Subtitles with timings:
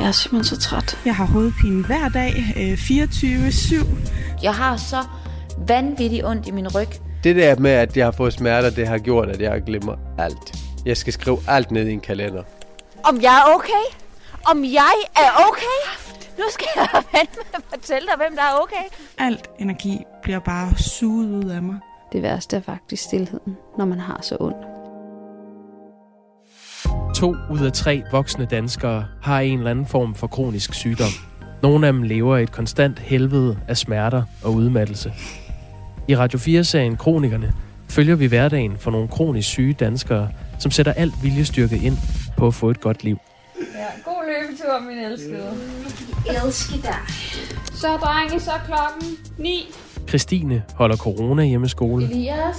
[0.00, 0.98] Jeg er simpelthen så træt.
[1.04, 3.86] Jeg har hovedpine hver dag, øh, 24-7.
[4.42, 4.96] Jeg har så
[5.68, 6.88] vanvittigt ondt i min ryg.
[7.24, 10.56] Det der med, at jeg har fået smerter, det har gjort, at jeg glemmer alt.
[10.86, 12.42] Jeg skal skrive alt ned i en kalender.
[13.04, 13.84] Om jeg er okay?
[14.50, 15.80] Om jeg er okay?
[16.38, 16.88] Nu skal jeg
[17.18, 18.84] vente med at fortælle dig, hvem der er okay.
[19.18, 21.76] Alt energi bliver bare suget ud af mig.
[22.12, 24.69] Det værste er faktisk stillheden, når man har så ondt.
[27.20, 31.08] To ud af tre voksne danskere har en eller anden form for kronisk sygdom.
[31.62, 35.12] Nogle af dem lever i et konstant helvede af smerter og udmattelse.
[36.08, 37.52] I Radio 4-serien Kronikerne
[37.88, 41.96] følger vi hverdagen for nogle kronisk syge danskere, som sætter alt viljestyrke ind
[42.36, 43.18] på at få et godt liv.
[43.74, 45.50] Ja, god løbetur, min elskede.
[46.44, 46.98] Elsker dig.
[47.72, 49.68] Så drenge, så klokken 9.
[50.08, 52.04] Christine holder corona hjemmeskole.
[52.04, 52.56] Elias?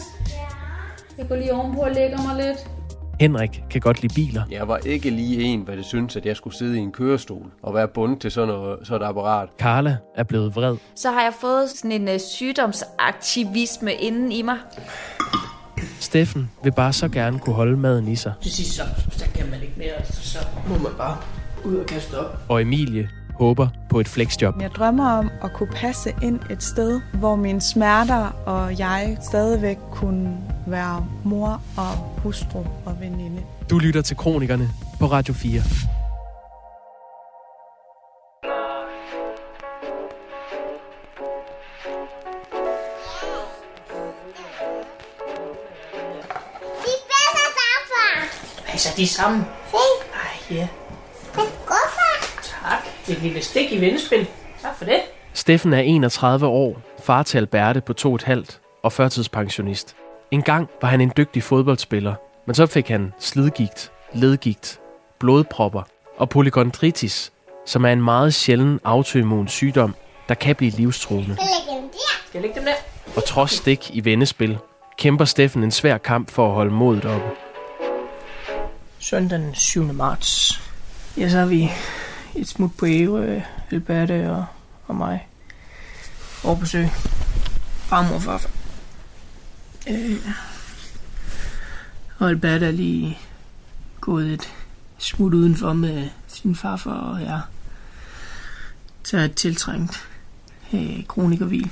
[1.17, 2.80] Jeg går lige ovenpå og lægger mig lidt.
[3.21, 4.43] Henrik kan godt lide biler.
[4.51, 7.51] Jeg var ikke lige en, hvad det synes, at jeg skulle sidde i en kørestol
[7.63, 9.49] og være bundet til sådan, noget, sådan et apparat.
[9.59, 10.77] Karla er blevet vred.
[10.95, 14.57] Så har jeg fået sådan en uh, sygdomsaktivisme inden i mig.
[15.99, 18.33] Steffen vil bare så gerne kunne holde maden i sig.
[18.41, 21.17] Til sidst så, så kan man ikke mere, altså, så må man bare
[21.65, 22.37] ud og kaste op.
[22.49, 23.09] Og Emilie
[23.41, 24.61] håber på et flexjob.
[24.61, 29.77] Jeg drømmer om at kunne passe ind et sted, hvor mine smerter og jeg stadigvæk
[29.91, 31.91] kunne være mor og
[32.23, 33.41] hustru og veninde.
[33.69, 35.51] Du lytter til Kronikerne på Radio 4.
[35.51, 35.61] De
[47.11, 48.29] bedste sammen.
[48.71, 49.41] Altså, de sammen.
[49.71, 49.77] Se,
[50.13, 50.67] Ej, ja.
[51.35, 52.13] det er skuffer.
[52.43, 53.00] Tak.
[53.11, 54.27] Et lille stik i vendespil.
[54.61, 54.99] Tak for det.
[55.33, 59.95] Steffen er 31 år, far til Alberte på to et halvt og førtidspensionist.
[60.31, 62.13] En gang var han en dygtig fodboldspiller,
[62.45, 64.79] men så fik han slidgigt, ledgigt,
[65.19, 65.81] blodpropper
[66.17, 67.31] og polykondritis,
[67.65, 69.95] som er en meget sjælden autoimmun sygdom,
[70.29, 71.35] der kan blive livstruende.
[71.35, 71.47] Skal
[72.33, 72.73] jeg lægge dem der?
[73.15, 74.57] Og trods stik i vendespil,
[74.97, 77.27] kæmper Steffen en svær kamp for at holde modet oppe.
[78.99, 79.83] Søndag den 7.
[79.83, 80.61] marts.
[81.17, 81.71] Ja, så har vi
[82.35, 84.45] et smut på Ærø, Alberte og,
[84.87, 85.27] og mig.
[86.43, 86.87] Over besøg.
[87.89, 88.49] Farmor og farfar.
[89.89, 90.27] Øh.
[92.17, 93.17] Og Albert er lige
[94.01, 94.53] gået et
[94.97, 97.41] smut udenfor med sin farfar og jeg.
[99.03, 100.07] Tager et tiltrængt
[100.73, 101.71] øh, kronikervil.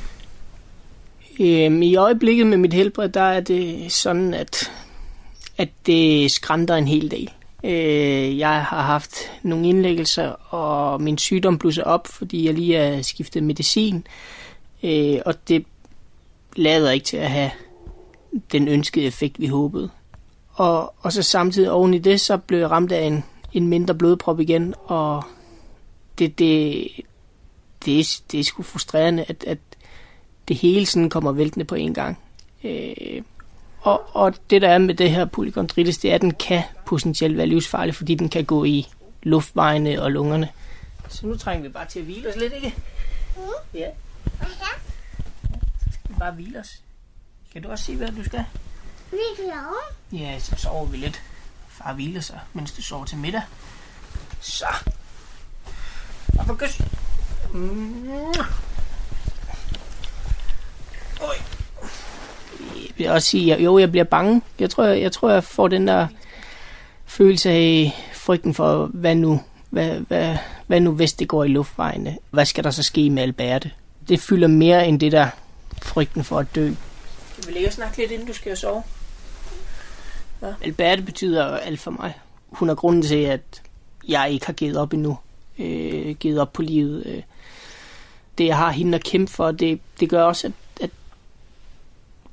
[1.39, 4.71] Øhm, I øjeblikket med mit helbred, der er det sådan, at,
[5.57, 7.31] at det skrænter en hel del.
[7.63, 13.01] Øh, jeg har haft nogle indlæggelser, og min sygdom blusser op, fordi jeg lige har
[13.01, 14.07] skiftet medicin.
[14.83, 15.65] Øh, og det
[16.55, 17.51] lader ikke til at have
[18.51, 19.89] den ønskede effekt, vi håbede.
[20.53, 23.95] Og, og så samtidig oven i det, så blev jeg ramt af en, en mindre
[23.95, 25.23] blodprop igen, og
[26.19, 26.87] det, det,
[27.85, 29.57] det, er, det er sgu frustrerende, at, at
[30.47, 32.19] det hele sådan kommer væltende på en gang.
[32.63, 33.21] Øh,
[33.81, 37.37] og, og det der er med det her polykondritis, det er, at den kan potentielt
[37.37, 38.87] være livsfarlig, fordi den kan gå i
[39.23, 40.49] luftvejene og lungerne.
[41.09, 42.75] Så nu trænger vi bare til at hvile os lidt, ikke?
[43.73, 43.87] Ja.
[44.41, 46.81] Så skal vi bare hvile os.
[47.53, 48.45] Kan du også sige, hvad du skal?
[49.11, 49.17] Vi.
[50.17, 51.21] Ja, så sover vi lidt.
[51.67, 53.41] Far hviler sig, mens du sover til middag.
[54.41, 54.65] Så.
[56.39, 56.81] Og for kys.
[57.53, 58.33] Mm.
[61.21, 61.58] Oj.
[63.07, 64.41] Også sige, at jo, jeg bliver bange.
[64.59, 66.07] Jeg tror, jeg, jeg tror, jeg får den der
[67.05, 70.37] følelse af frygten for, hvad nu, hvad, hvad,
[70.67, 72.17] hvad nu hvis det går i luftvejene?
[72.29, 73.71] Hvad skal der så ske med Alberte?
[74.09, 75.27] Det fylder mere end det der
[75.81, 76.71] frygten for at dø.
[77.31, 78.83] Skal vi ligge og snakke lidt, inden du skal sove?
[80.41, 80.47] Ja.
[80.61, 82.13] Alberte betyder alt for mig.
[82.49, 83.61] Hun er grunden til, at
[84.07, 85.17] jeg ikke har givet op endnu.
[85.59, 87.05] Øh, givet op på livet.
[87.05, 87.21] Øh,
[88.37, 90.53] det, jeg har hende at kæmpe for, det, det gør også, at,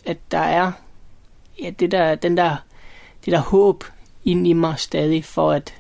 [0.07, 0.73] at, der er
[1.63, 2.57] ja, det der, den der,
[3.25, 3.85] det der håb
[4.25, 5.75] inde i mig stadig, for at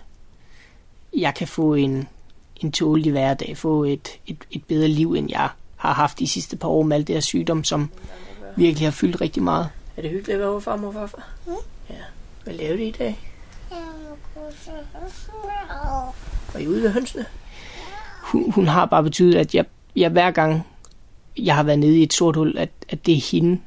[1.16, 2.08] jeg kan få en,
[2.56, 6.56] en tålig hverdag, få et, et, et bedre liv, end jeg har haft de sidste
[6.56, 7.90] par år med alt det her sygdom, som
[8.56, 9.68] virkelig har fyldt rigtig meget.
[9.96, 11.28] Er det hyggeligt at være over farmor og farfar?
[11.46, 11.52] Mm.
[11.90, 11.94] Ja.
[12.44, 13.18] Hvad lavede I i dag?
[16.52, 17.26] Var I ude ved hønsene?
[18.22, 19.64] Hun, hun har bare betydet, at jeg,
[19.96, 20.66] jeg hver gang,
[21.38, 23.60] jeg har været nede i et sort hul, at, at det er hende,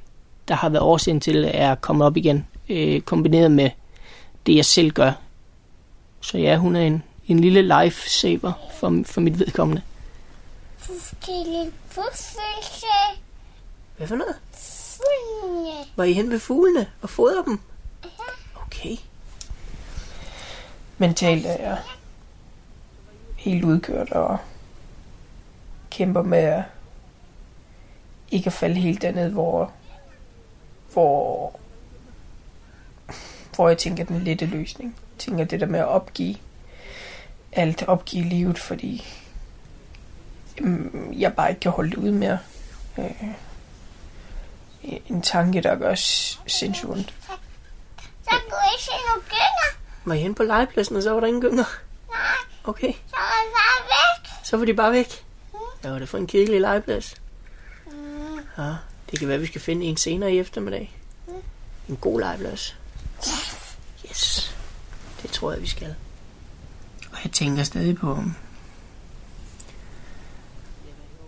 [0.50, 3.70] der har været årsagen til, er kommet op igen, øh, kombineret med
[4.46, 5.12] det, jeg selv gør.
[6.22, 9.82] Så ja, hun er en, en lille lifesaver for, for mit vedkommende.
[13.98, 14.36] Hvad for noget?
[14.54, 15.86] Fuglene.
[15.96, 17.60] Var I hen ved fuglene og fodre dem?
[18.66, 18.96] Okay.
[20.98, 21.78] Mentalt er jeg
[23.36, 24.38] helt udkørt og
[25.90, 26.64] kæmper med at
[28.32, 29.72] ikke at falde helt derned, hvor,
[30.94, 31.60] hvor,
[33.56, 34.96] hvor jeg tænker den lette løsning.
[35.14, 36.36] Jeg tænker det der med at opgive
[37.52, 39.06] alt, opgive livet, fordi
[40.60, 42.40] jamen, jeg bare ikke kan holde det ud mere.
[43.00, 43.12] Øh,
[45.10, 45.96] en tanke, der gør
[46.48, 47.14] sindssygt ondt.
[48.24, 49.80] Så kunne jeg se nogle gynger.
[50.06, 51.64] Var I hen på legepladsen, og så var der ingen gynger?
[52.10, 52.20] Nej,
[52.64, 54.32] Okay, så er jeg bare væk.
[54.46, 55.26] så var de bare væk.
[55.82, 57.16] Hvad var det for en kedelig legeplads?
[57.92, 58.40] Mm.
[58.58, 58.74] Ja,
[59.12, 60.96] det kan være, vi skal finde en senere i eftermiddag.
[61.90, 62.78] En god legeplads.
[64.10, 64.56] Yes.
[65.22, 65.96] Det tror jeg, vi skal.
[67.12, 68.24] Og jeg tænker stadig på,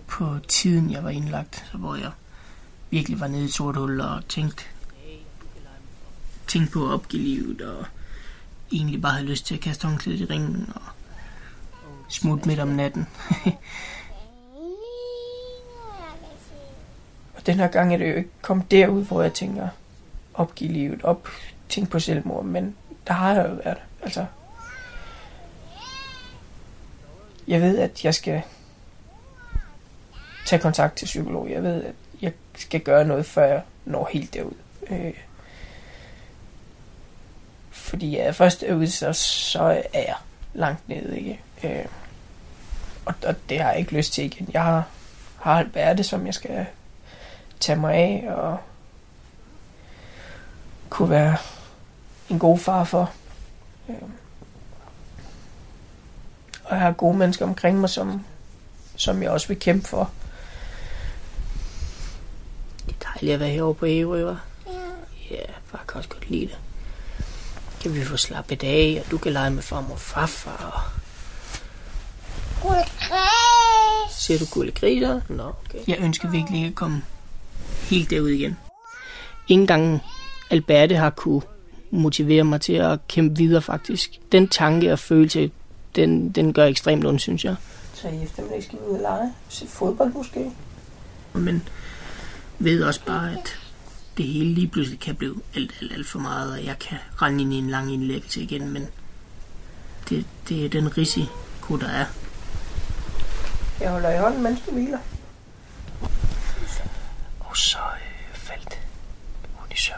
[0.07, 2.11] på tiden, jeg var indlagt, så hvor jeg
[2.89, 4.63] virkelig var nede i et sort hul og tænkte,
[6.47, 7.85] tænkte på at opgive livet og
[8.71, 10.81] egentlig bare havde lyst til at kaste håndklædet i ringen og
[12.09, 13.07] smutte midt om natten.
[17.41, 19.67] Og den her gang er det jo ikke kommet derud, hvor jeg tænker,
[20.33, 21.27] opgive livet, op,
[21.69, 22.75] tænke på selvmord, men
[23.07, 23.77] der har jeg jo været.
[24.01, 24.25] Altså,
[27.47, 28.41] jeg ved, at jeg skal
[30.45, 31.49] tage kontakt til psykolog.
[31.51, 34.55] Jeg ved, at jeg skal gøre noget, før jeg når helt derud.
[34.89, 35.13] Øh,
[37.71, 40.15] fordi jeg er først derude, så, så er jeg
[40.53, 41.39] langt nede, ikke?
[41.63, 41.85] Øh,
[43.05, 44.49] og, og det har jeg ikke lyst til igen.
[44.53, 44.87] Jeg har,
[45.37, 46.65] har været det, som jeg skal
[47.61, 48.57] tage mig af og
[50.89, 51.37] kunne være
[52.29, 53.11] en god far for.
[53.89, 53.95] Øh.
[56.63, 58.25] Og jeg har gode mennesker omkring mig, som,
[58.95, 60.11] som jeg også vil kæmpe for.
[62.85, 64.37] Det er dejligt at være herovre på Ærø, hva'?
[65.31, 66.57] Ja, far kan også godt lide det.
[67.81, 70.91] Kan vi få slappet af, og du kan lege med far og farfar.
[72.63, 72.85] Og...
[74.11, 75.21] Ser du gulde griser?
[75.29, 75.79] Nå, okay.
[75.87, 77.03] Jeg ønsker virkelig ikke at komme
[77.91, 78.57] helt derud igen.
[79.47, 79.99] Ingen gang
[80.49, 81.41] Alberte har kunne
[81.91, 84.19] motivere mig til at kæmpe videre faktisk.
[84.31, 85.51] Den tanke og følelse,
[85.95, 87.55] den, den gør ekstremt ondt, synes jeg.
[87.93, 89.33] Så i eftermiddag skal vi ud og lege.
[89.49, 90.51] Se fodbold måske.
[91.33, 91.63] Men
[92.59, 93.59] ved også bare, at
[94.17, 97.41] det hele lige pludselig kan blive alt, alt, alt for meget, og jeg kan rende
[97.41, 98.87] ind i en lang indlæggelse igen, men
[100.09, 102.05] det, det er den risiko, der er.
[103.81, 104.97] Jeg holder i hånden, mens du hviler.
[107.51, 108.79] Og så øh, faldt
[109.53, 109.97] hun i søvn.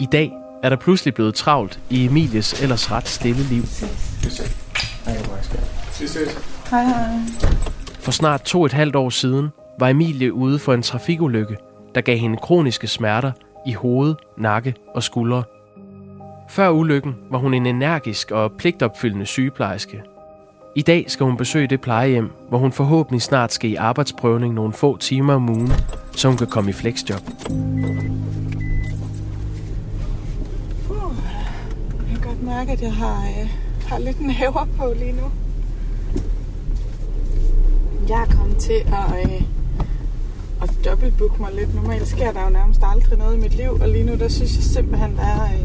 [0.00, 3.62] I dag er der pludselig blevet travlt i Emilies ellers ret stille liv.
[6.70, 7.18] Hej, hej.
[8.00, 9.48] For snart to og et halvt år siden
[9.78, 11.56] var Emilie ude for en trafikulykke,
[11.94, 13.32] der gav hende kroniske smerter
[13.66, 15.42] i hoved, nakke og skuldre.
[16.48, 20.02] Før ulykken var hun en energisk og pligtopfyldende sygeplejerske.
[20.76, 24.72] I dag skal hun besøge det plejehjem, hvor hun forhåbentlig snart skal i arbejdsprøvning nogle
[24.72, 25.72] få timer om ugen,
[26.16, 27.20] så hun kan komme i flexjob.
[31.98, 33.50] Jeg kan godt mærke, at jeg har, øh,
[33.86, 35.30] har lidt næver på lige nu.
[38.08, 39.59] Jeg er kommet til at, øh, at
[40.84, 41.74] dobbeltbooke mig lidt.
[41.74, 44.56] Normalt sker der jo nærmest aldrig noget i mit liv, og lige nu der synes
[44.56, 45.60] jeg simpelthen, der er, øh,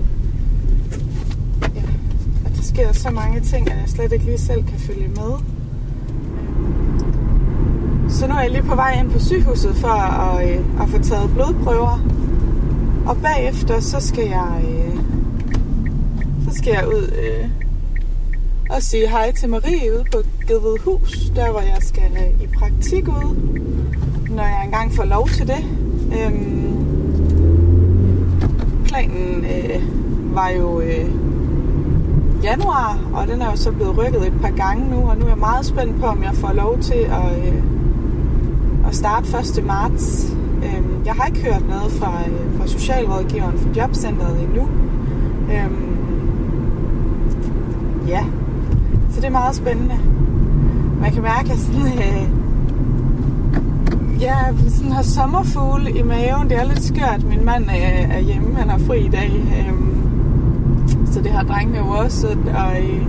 [1.75, 1.81] ja,
[2.45, 5.31] at der sker så mange ting, at jeg slet ikke lige selv kan følge med.
[8.09, 11.01] Så nu er jeg lige på vej ind på sygehuset for at, øh, at få
[11.01, 11.99] taget blodprøver.
[13.05, 14.63] Og bagefter så skal jeg...
[14.69, 14.95] Øh,
[16.49, 17.49] så skal jeg ud øh,
[18.69, 20.17] og sige hej til Marie ude på
[20.47, 23.35] Gedvedhus, der hvor jeg skal øh, i praktik ude
[24.35, 25.65] når jeg engang får lov til det.
[26.19, 26.85] Øhm,
[28.85, 29.81] planen øh,
[30.35, 31.09] var jo øh,
[32.43, 35.29] januar, og den er jo så blevet rykket et par gange nu, og nu er
[35.29, 37.63] jeg meget spændt på, om jeg får lov til at, øh,
[38.87, 39.65] at starte 1.
[39.65, 40.33] marts.
[40.63, 44.67] Øhm, jeg har ikke hørt noget fra, øh, fra socialrådgiveren for jobcentret endnu.
[45.51, 45.95] Øhm,
[48.07, 48.23] Ja,
[49.11, 49.99] så det er meget spændende.
[51.01, 52.34] Man kan mærke, at sådan, øh,
[54.25, 56.49] ja, sådan har sommerfugle i maven.
[56.49, 57.23] Det er lidt skørt.
[57.23, 59.31] Min mand er, er hjemme, han har fri i dag.
[59.59, 62.27] Øhm, så det har drengene jo også.
[62.27, 63.01] Og øh,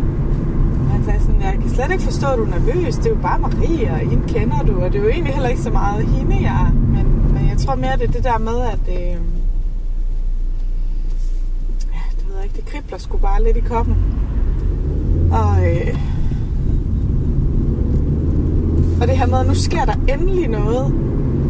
[0.93, 2.97] han sagde sådan, jeg kan slet ikke forstå, at du er nervøs.
[2.97, 4.81] Det er jo bare Marie, og hende kender du.
[4.81, 6.73] Og det er jo egentlig heller ikke så meget hende, jeg er.
[6.73, 8.81] Men, men jeg tror mere, det er det der med, at...
[8.89, 9.21] Øh,
[11.95, 12.57] ja, det ved jeg ikke.
[12.57, 13.97] Det kribler sgu bare lidt i koppen.
[15.33, 15.99] Og øh,
[19.01, 20.95] og det her med, at nu sker der endelig noget.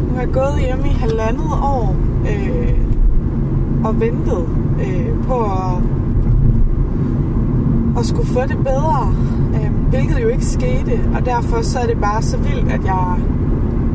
[0.07, 2.77] Nu har jeg gået hjemme i halvandet år øh,
[3.83, 4.45] og ventet
[4.79, 5.81] øh, på at,
[7.97, 9.13] at skulle få det bedre.
[9.55, 10.99] Øh, hvilket jo ikke skete.
[11.15, 13.15] Og derfor så er det bare så vildt, at jeg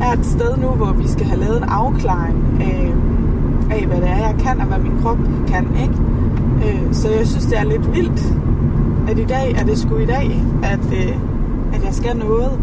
[0.01, 2.93] er et sted nu, hvor vi skal have lavet en afklaring øh,
[3.71, 5.17] af, hvad det er, jeg kan, og hvad min krop
[5.47, 5.67] kan.
[5.81, 5.95] Ikke?
[6.65, 8.33] Øh, så jeg synes, det er lidt vildt,
[9.07, 11.17] at i dag er det sgu i dag, at, øh,
[11.73, 12.59] at jeg skal noget.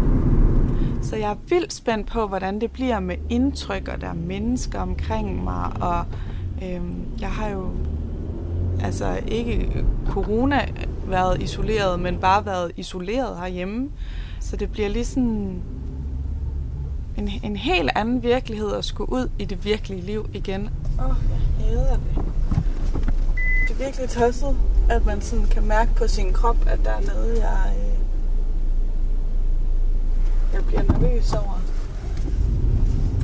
[1.01, 4.79] Så jeg er vildt spændt på, hvordan det bliver med indtryk, og der er mennesker
[4.79, 6.05] omkring mig, og
[6.63, 7.69] øhm, jeg har jo
[8.83, 10.67] altså ikke corona
[11.07, 13.89] været isoleret, men bare været isoleret herhjemme.
[14.39, 15.61] Så det bliver lige sådan
[17.17, 20.69] en, en helt anden virkelighed at skulle ud i det virkelige liv igen.
[20.99, 21.15] Åh, oh,
[21.59, 22.25] jeg hader det.
[23.67, 24.57] Det er virkelig tosset,
[24.89, 28.00] at man sådan kan mærke på sin krop, at der er noget, jeg, øh,
[30.53, 31.61] jeg bliver nervøs over.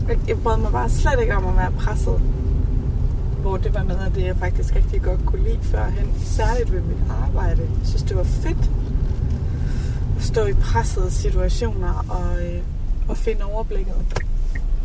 [0.07, 2.19] Jeg, jeg brød mig bare slet ikke om at være presset.
[3.41, 6.13] Hvor det var noget af det, jeg faktisk rigtig godt kunne lide førhen.
[6.19, 7.61] Særligt ved mit arbejde.
[7.61, 8.71] Jeg synes, det var fedt
[10.17, 12.61] at stå i pressede situationer og, øh,
[13.07, 13.95] og finde overblikket.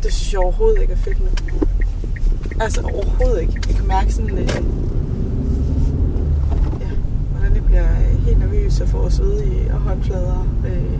[0.03, 1.29] Det synes jeg overhovedet ikke er fedt nu.
[2.59, 3.53] Altså overhovedet ikke.
[3.67, 4.47] Jeg kan mærke sådan, øh,
[6.81, 6.89] ja,
[7.31, 9.09] hvordan det bliver øh, helt nervøs at få
[9.43, 10.99] i og håndflader øh,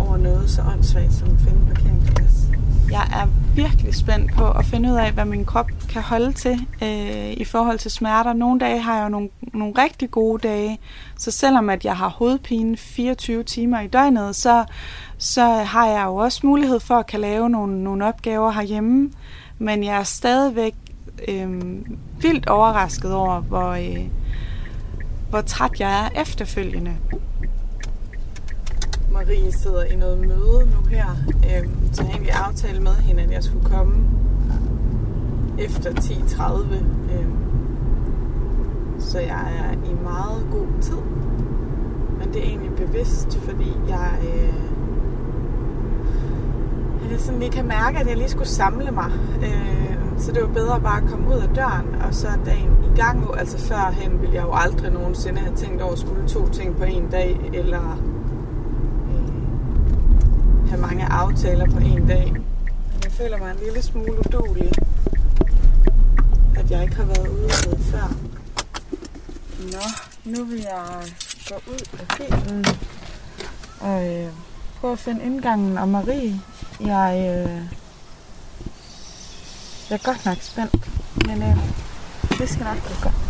[0.00, 2.50] over noget så åndssvagt som at finde en parkeringsplads.
[2.90, 6.66] Jeg er virkelig spændt på at finde ud af, hvad min krop kan holde til
[6.82, 8.32] øh, i forhold til smerter.
[8.32, 10.78] Nogle dage har jeg jo nogle, nogle rigtig gode dage,
[11.18, 14.64] så selvom at jeg har hovedpine 24 timer i døgnet, så,
[15.18, 19.10] så har jeg jo også mulighed for at kan lave nogle, nogle opgaver herhjemme.
[19.58, 20.74] Men jeg er stadigvæk
[21.28, 21.62] øh,
[22.20, 24.06] vildt overrasket over, hvor, øh,
[25.30, 26.96] hvor træt jeg er efterfølgende.
[29.20, 33.22] Marie sidder i noget møde nu her, øhm, så jeg har egentlig aftale med hende,
[33.22, 34.04] at jeg skulle komme
[35.58, 36.74] efter 10.30.
[37.14, 37.40] Øhm,
[39.00, 41.00] så jeg er i meget god tid.
[42.18, 44.54] Men det er egentlig bevidst, fordi jeg, øh,
[47.10, 49.10] jeg sådan lige kan mærke, at jeg lige skulle samle mig.
[49.42, 52.76] Øh, så det var bedre bare at komme ud af døren, og så er dagen
[52.92, 53.38] i gang.
[53.38, 56.84] Altså førhen ville jeg jo aldrig nogensinde have tænkt over at skulle to ting på
[56.84, 58.09] en dag, eller
[60.80, 62.32] mange aftaler på en dag.
[63.04, 64.72] Jeg føler mig en lille smule udulig,
[66.56, 68.14] at jeg ikke har været ude med før.
[69.72, 69.84] Nå,
[70.24, 71.02] nu vil jeg
[71.48, 72.64] gå ud af bilen
[73.80, 74.32] og øh,
[74.80, 75.78] prøve at finde indgangen.
[75.78, 76.40] Og Marie,
[76.80, 77.62] jeg, øh,
[79.90, 80.88] jeg er godt nok spændt,
[81.26, 81.56] men øh,
[82.38, 83.29] det skal nok gå godt.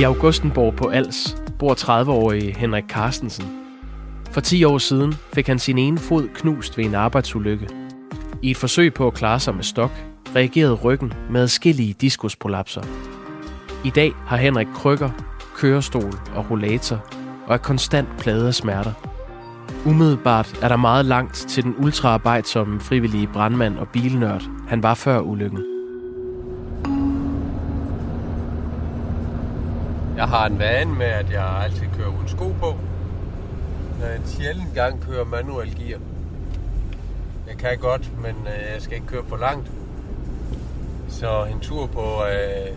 [0.00, 3.44] I Augustenborg på Als bor 30-årige Henrik Carstensen.
[4.30, 7.68] For 10 år siden fik han sin ene fod knust ved en arbejdsulykke.
[8.42, 9.90] I et forsøg på at klare sig med stok,
[10.36, 12.82] reagerede ryggen med adskillige diskusprolapser.
[13.84, 15.10] I dag har Henrik krykker,
[15.56, 17.04] kørestol og rollator
[17.46, 18.92] og er konstant plaget af smerter.
[19.86, 25.20] Umiddelbart er der meget langt til den ultraarbejdsomme frivillige brandmand og bilnørd, han var før
[25.20, 25.75] ulykken.
[30.16, 32.74] Jeg har en vane med, at jeg altid kører uden sko på.
[34.00, 36.00] Når jeg sjældent gang kører manuel gear.
[37.48, 39.70] Jeg kan godt, men øh, jeg skal ikke køre for langt.
[41.08, 42.76] Så en tur på, øh,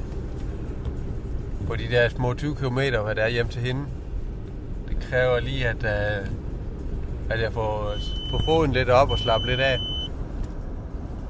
[1.67, 3.81] på de der små 20 km, hvad der er hjem til hende,
[4.89, 6.27] det kræver lige, at, øh,
[7.29, 7.93] at jeg får,
[8.31, 9.79] får foden lidt op og slappe lidt af.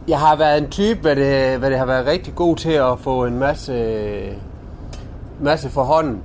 [0.07, 2.99] Jeg har været en type, hvad det, hvad det har været rigtig god til at
[2.99, 3.73] få en masse
[5.41, 6.21] masse for hånden.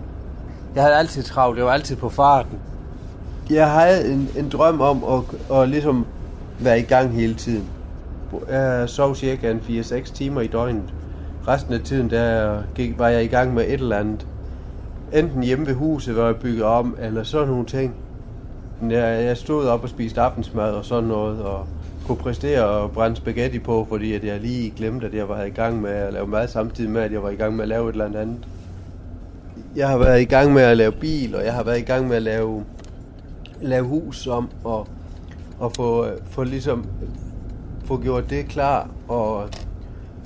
[0.75, 2.59] Jeg havde altid travlt, jeg var altid på farten.
[3.51, 6.07] Jeg havde en, en drøm om at, at ligesom
[6.59, 7.65] være i gang hele tiden.
[8.51, 10.95] Jeg sov cirka en 4-6 timer i døgnet.
[11.49, 14.27] Resten af tiden der gik, var jeg i gang med et eller andet.
[15.13, 17.95] Enten hjemme ved huset, hvor jeg byggede om, eller sådan nogle ting.
[18.91, 21.67] Jeg, jeg stod op og spiste aftensmad og sådan noget, og
[22.07, 25.51] kunne præstere og brænde spaghetti på, fordi at jeg lige glemte, at jeg var i
[25.51, 27.89] gang med at lave mad, samtidig med, at jeg var i gang med at lave
[27.89, 28.39] et eller andet
[29.77, 32.09] jeg har været i gang med at lave bil, og jeg har været i gang
[32.09, 32.65] med at lave,
[33.61, 34.89] lave hus om, og,
[35.59, 36.85] og få, få ligesom
[37.85, 39.49] få gjort det klar, og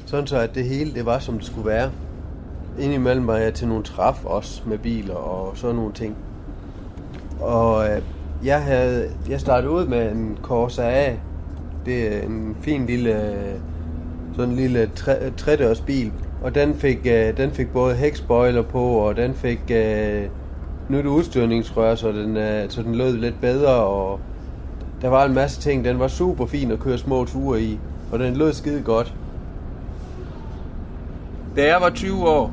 [0.07, 1.91] sådan så, at det hele det var, som det skulle være.
[2.79, 6.17] Indimellem var jeg til nogle træf også med biler og sådan nogle ting.
[7.41, 8.03] Og øh,
[8.45, 11.15] jeg havde, jeg startede ud med en Corsa A.
[11.87, 13.43] Det er en fin lille,
[14.37, 14.91] sådan en lille
[15.37, 20.23] tredørs bil og den fik, øh, den fik både hækspoiler på, og den fik øh,
[20.89, 24.21] nyt udstyrningsrør, så den, øh, så den lød lidt bedre, og
[25.03, 25.85] der var en masse ting.
[25.85, 27.79] Den var super fin at køre små ture i,
[28.13, 29.15] og den lød skide godt.
[31.57, 32.53] Da jeg var 20 år,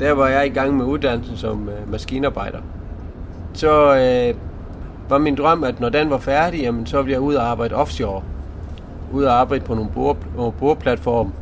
[0.00, 2.58] der var jeg i gang med uddannelsen som øh, maskinarbejder.
[3.54, 4.34] Så øh,
[5.08, 7.74] var min drøm, at når den var færdig, jamen, så ville jeg ud og arbejde
[7.74, 8.22] offshore.
[9.12, 11.32] Ud og arbejde på nogle bor, nogle boreplatform.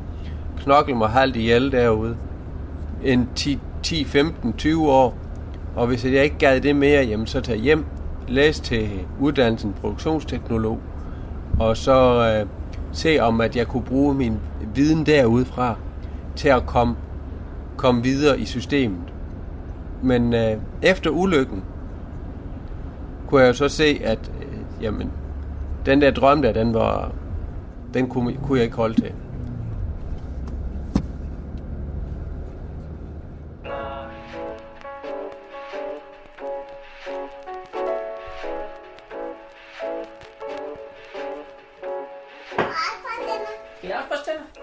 [0.65, 2.17] Knokle mig halvt ihjel derude.
[3.05, 5.15] En 10, 10, 15, 20 år.
[5.77, 7.85] Og hvis jeg ikke gad det mere, jamen, så tage hjem,
[8.29, 8.91] læse til
[9.21, 10.79] uddannelsen produktionsteknolog,
[11.61, 12.47] og så øh,
[12.93, 14.39] se om, at jeg kunne bruge min
[14.75, 15.77] viden derudefra
[16.37, 16.97] til at komme,
[17.77, 19.13] komme videre i systemet.
[20.03, 21.63] Men øh, efter ulykken,
[23.29, 25.11] kunne jeg jo så se, at øh, jamen,
[25.87, 27.13] den der drøm der, den var,
[27.95, 29.13] den kunne, kunne jeg ikke holde til.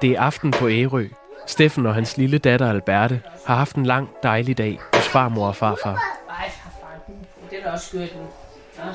[0.02, 1.08] Det er aften på Ærø.
[1.48, 5.56] Steffen og hans lille datter Alberte har haft en lang, dejlig dag hos farmor og
[5.56, 5.94] farfar.
[6.30, 7.14] Ej, farfar,
[7.50, 8.22] det er da også skørt nu.
[8.78, 8.84] Ja.
[8.84, 8.92] Ej,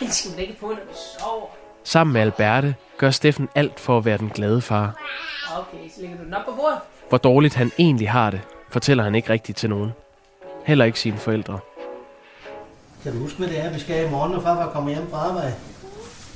[0.00, 1.46] det skal man ikke på, når vi sover.
[1.84, 4.94] Sammen med Alberte gør Steffen alt for at være den glade far.
[5.58, 6.78] Okay, så lægger du den op på bordet.
[7.08, 8.40] Hvor dårligt han egentlig har det,
[8.70, 9.92] fortæller han ikke rigtigt til nogen.
[10.64, 11.58] Heller ikke sine forældre.
[13.02, 15.16] Kan du huske, hvad det er, vi skal i morgen, når farfar kommer hjem fra
[15.18, 15.54] arbejde?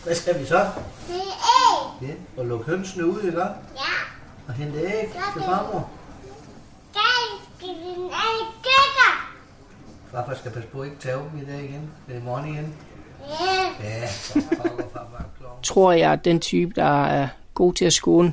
[0.05, 0.67] Hvad skal vi så?
[2.03, 3.41] Ja, og lukke hønsene ud, ikke?
[3.41, 3.51] Ja.
[4.49, 5.91] Og hente æg til farmor.
[10.11, 11.91] Farfar skal passe på at ikke tage dem i dag igen.
[12.09, 12.75] Det er i morgen igen.
[13.81, 15.59] Ja, så farfar, farfar klar.
[15.63, 18.33] Tror jeg er den type, der er god til at skåne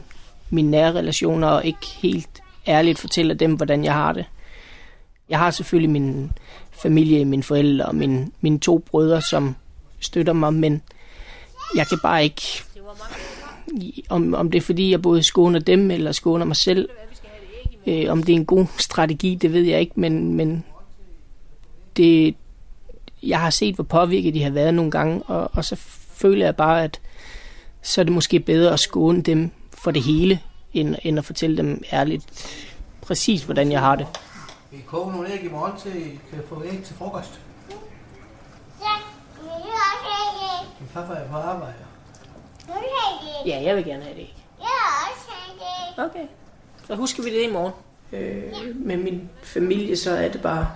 [0.49, 4.25] mine nære relationer og ikke helt ærligt fortæller dem, hvordan jeg har det.
[5.29, 6.31] Jeg har selvfølgelig min
[6.71, 9.55] familie, mine forældre og mine, mine to brødre, som
[9.99, 10.81] støtter mig, men
[11.75, 12.63] jeg kan bare ikke,
[14.09, 16.89] om, om det er fordi, jeg både skåner dem eller skåner mig selv,
[17.87, 20.63] øh, om det er en god strategi, det ved jeg ikke, men, men
[21.97, 22.35] det,
[23.23, 25.75] jeg har set, hvor påvirket de har været nogle gange, og, og så
[26.13, 27.01] føler jeg bare, at
[27.81, 30.39] så er det måske bedre at skåne dem for det hele,
[30.73, 32.25] end, end at fortælle dem ærligt
[33.01, 34.07] præcis, hvordan jeg har det.
[34.71, 37.39] Vi koger nogle æg i morgen, til kan få æg til frokost.
[40.79, 41.96] Min farfar er på arbejde.
[43.45, 44.35] Ja, jeg vil gerne have det ikke.
[45.97, 46.27] Okay.
[46.87, 47.73] Så husker vi det i morgen.
[48.11, 50.67] Øh, med min familie, så er det bare...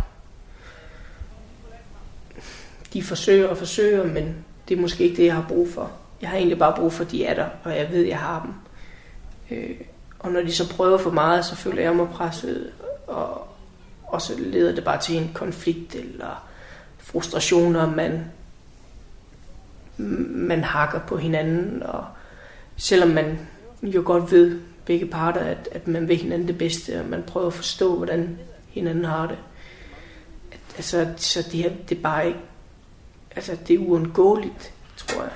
[2.94, 5.92] De forsøger og forsøger, men det er måske ikke det, jeg har brug for.
[6.22, 8.20] Jeg har egentlig bare brug for, at de er der, og jeg ved, at jeg
[8.20, 8.54] har dem.
[9.58, 9.76] Øh,
[10.20, 12.72] og når de så prøver for meget, så føler jeg mig presset,
[13.08, 13.48] og,
[14.08, 16.48] og så leder det bare til en konflikt eller
[16.98, 18.32] frustrationer, man,
[20.30, 22.06] man hakker på hinanden, og
[22.78, 23.40] selvom man
[23.84, 27.48] jo godt ved, begge parter, at, at man vil hinanden det bedste, og man prøver
[27.48, 29.38] at forstå, hvordan hinanden har det.
[30.52, 32.40] At, altså, så det her, det er bare ikke,
[33.36, 35.32] altså det er uundgåeligt, tror jeg.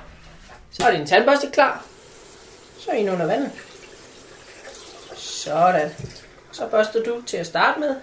[0.72, 1.86] Så er din tandbørste klar.
[2.80, 3.52] Så er en under vandet.
[5.16, 5.92] Sådan.
[6.52, 7.96] Så børster du til at starte med.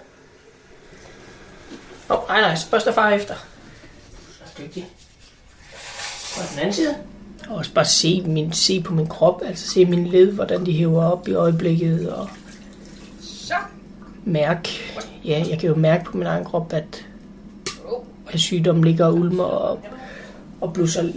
[2.09, 3.35] Åh, oh, nej, nej, så børster far efter.
[4.31, 4.89] Så er dygtig.
[6.37, 6.95] Og den anden side.
[7.49, 10.73] Og også bare se, min, se på min krop, altså se min led, hvordan de
[10.73, 12.13] hæver op i øjeblikket.
[12.13, 12.29] Og
[13.21, 13.53] Så.
[14.25, 14.69] mærke,
[15.25, 17.05] ja, jeg kan jo mærke på min egen krop, at,
[18.27, 19.79] at sygdommen ligger og ulmer og,
[20.61, 21.11] og blusser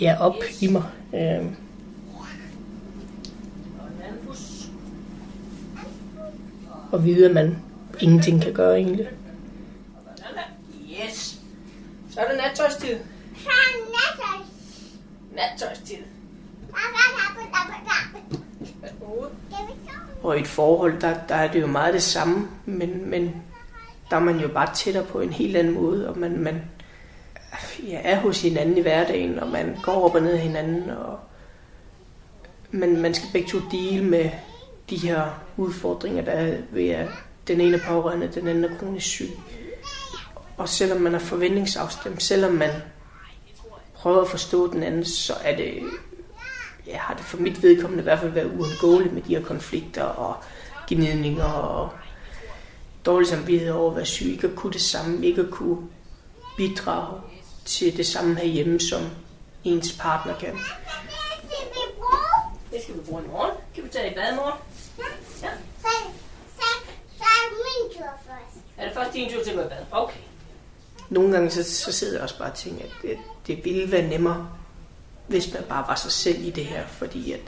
[0.00, 0.82] ja, op i mig.
[1.14, 1.56] Øhm.
[6.92, 7.56] Og vide, at man
[8.00, 9.08] ingenting kan gøre egentlig.
[11.06, 11.40] Yes.
[12.10, 12.96] Så er det nattøjstid.
[15.36, 15.96] Nattøjstid.
[20.22, 23.42] Og i et forhold, der, der er det jo meget det samme, men, men
[24.10, 26.62] der er man jo bare tættere på en helt anden måde, og man, man
[27.88, 31.18] ja, er hos hinanden i hverdagen, og man går op og ned af hinanden, og
[32.70, 34.30] man, man skal begge to dele med
[34.90, 37.08] de her udfordringer, der er ved at
[37.48, 39.30] den ene er pårørende, den anden er kronisk syg.
[40.56, 42.70] Og selvom man er forventningsafstemt, selvom man
[44.06, 45.82] prøver at forstå den anden, så er det,
[46.86, 50.02] ja, har det for mit vedkommende i hvert fald været uundgåeligt med de her konflikter
[50.02, 50.36] og
[50.88, 51.90] gnidninger og
[53.06, 55.88] dårlig samvittighed over at være syg, ikke at kunne det samme, ikke at kunne
[56.56, 57.20] bidrage
[57.64, 59.02] til det samme herhjemme, som
[59.64, 60.52] ens partner kan.
[62.72, 63.54] Det skal vi bruge i morgen.
[63.74, 64.58] Kan vi tage i bad i morgen?
[64.96, 65.46] Så,
[65.80, 65.86] så,
[66.56, 68.64] så er det min tur først.
[68.76, 69.84] Er det først din tur til at gå i bad?
[69.90, 70.20] Okay.
[71.10, 74.08] Nogle gange så, så sidder jeg også bare og tænker, at det, det ville være
[74.08, 74.48] nemmere,
[75.26, 77.40] hvis man bare var sig selv i det her, fordi at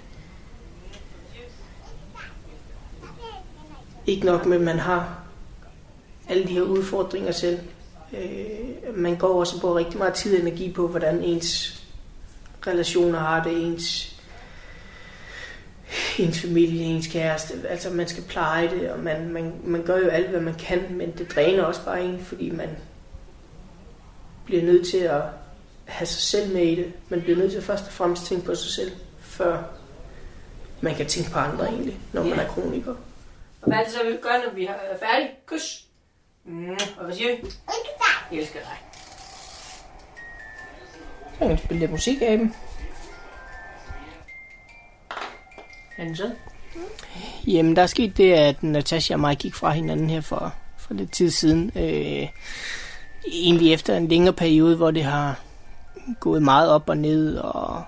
[4.06, 5.18] ikke nok med, at man har
[6.28, 7.58] alle de her udfordringer selv.
[8.12, 11.82] Øh, man går også på rigtig meget tid og energi på, hvordan ens
[12.66, 14.16] relationer har det, ens,
[16.18, 17.68] ens familie, ens kæreste.
[17.68, 20.80] Altså man skal pleje det, og man, man, man gør jo alt, hvad man kan,
[20.90, 22.68] men det dræner også bare en, fordi man
[24.44, 25.22] bliver nødt til at
[25.88, 26.92] have sig selv med i det.
[27.08, 29.62] Man bliver nødt til først og fremmest tænke på sig selv, før
[30.80, 32.94] man kan tænke på andre egentlig, når man er kroniker.
[33.62, 35.30] Og hvad er det så, vi gør, når vi er færdige?
[35.46, 35.84] Kys.
[36.44, 37.50] Mm, og hvad siger vi?
[38.30, 38.78] Jeg elsker dig.
[41.32, 42.52] Så kan vi spille lidt musik af dem.
[45.98, 46.30] Er så?
[47.46, 50.94] Jamen, der er sket det, at Natasha og mig gik fra hinanden her for, for
[50.94, 51.72] lidt tid siden.
[51.76, 52.28] Øh,
[53.26, 55.40] egentlig efter en længere periode, hvor det har
[56.20, 57.82] gået meget op og ned, og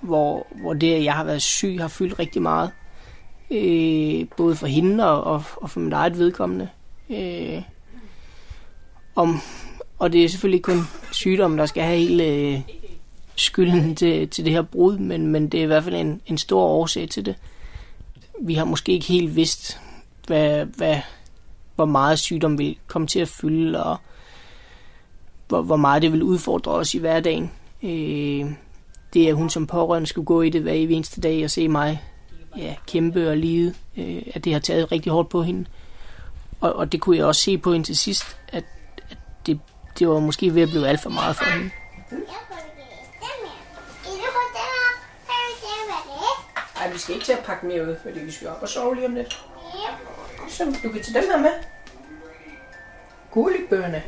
[0.00, 2.70] hvor, hvor det, at jeg har været syg, har fyldt rigtig meget.
[3.50, 6.68] Øh, både for hende og, og, og for mit eget vedkommende.
[7.10, 7.62] Øh,
[9.16, 9.40] om,
[9.98, 10.80] og det er selvfølgelig kun
[11.12, 12.60] sygdommen, der skal have hele øh,
[13.36, 16.38] skylden til, til det her brud, men, men det er i hvert fald en, en
[16.38, 17.36] stor årsag til det.
[18.42, 19.80] Vi har måske ikke helt vidst,
[20.26, 21.00] hvad, hvad,
[21.74, 23.96] hvor meget sygdom vil komme til at fylde, og
[25.48, 27.50] hvor, hvor meget det vil udfordre os i hverdagen.
[27.82, 28.50] Øh,
[29.14, 32.02] det er hun som pårørende skulle gå i det hver eneste dag og se mig
[32.56, 35.64] ja, kæmpe og lide, øh, at det har taget rigtig hårdt på hende.
[36.60, 38.64] Og, og det kunne jeg også se på hende til sidst, at,
[39.10, 39.60] at det,
[39.98, 41.70] det var måske ved at blive alt for meget for hende.
[46.80, 48.94] Ej, vi skal ikke til at pakke mere ud, fordi vi skal op og sove
[48.94, 49.44] lige om lidt.
[50.48, 51.75] Så du kan tage dem her med.
[53.36, 54.02] Guldbøgerne.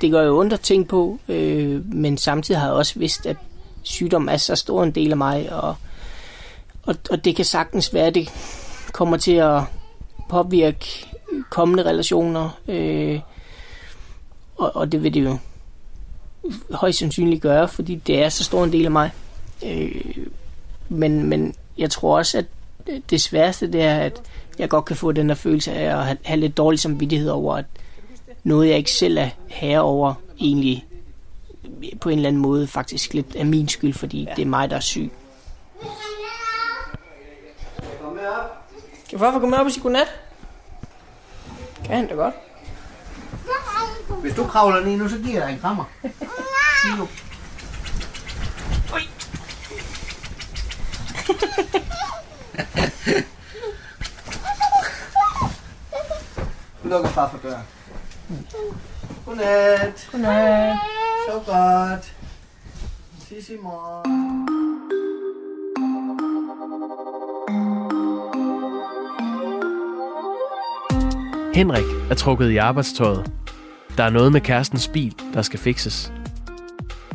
[0.00, 3.36] Det gør jo ondt at tænke på, øh, men samtidig har jeg også vidst, at
[3.82, 5.74] sygdom er så stor en del af mig, og,
[6.82, 8.28] og, og det kan sagtens være, at det
[8.92, 9.62] kommer til at
[10.28, 11.06] påvirke
[11.50, 13.20] kommende relationer, øh,
[14.56, 15.38] og, og det vil det jo
[16.70, 19.10] højst sandsynligt gøre, fordi det er så stor en del af mig.
[19.64, 20.16] Øh,
[20.88, 22.46] men, men jeg tror også, at
[23.10, 24.22] det sværeste det er, at
[24.58, 27.56] jeg godt kan få den der følelse af at have, have lidt dårlig samvittighed over,
[27.56, 27.64] at
[28.46, 30.86] noget jeg ikke selv er herre over, egentlig
[32.00, 34.34] på en eller anden måde faktisk lidt er min skyld, fordi ja.
[34.34, 35.12] det er mig, der er syg.
[39.10, 40.20] Kan farfar komme op og sige godnat?
[41.84, 42.34] Kan han da godt.
[44.20, 45.84] Hvis du kravler ned nu, så giver jeg dig en krammer.
[46.02, 47.08] Sig nu.
[56.82, 57.75] Nu lukker far for døren.
[59.26, 60.08] Godnat.
[60.12, 60.76] Godnat.
[61.28, 62.14] Så godt.
[63.18, 64.46] Ses i morgen.
[71.54, 73.32] Henrik er trukket i arbejdstøjet.
[73.96, 76.12] Der er noget med kærestens bil, der skal fikses.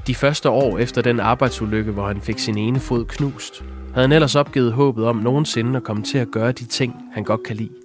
[0.08, 4.12] De første år efter den arbejdsulykke, hvor han fik sin ene fod knust, havde han
[4.12, 7.56] ellers opgivet håbet om nogensinde at komme til at gøre de ting, han godt kan
[7.56, 7.81] lide.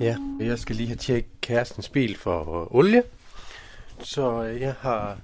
[0.00, 3.02] Ja, jeg skal lige have tjekket kærestens bil for øh, olie.
[4.00, 5.18] Så øh, jeg har,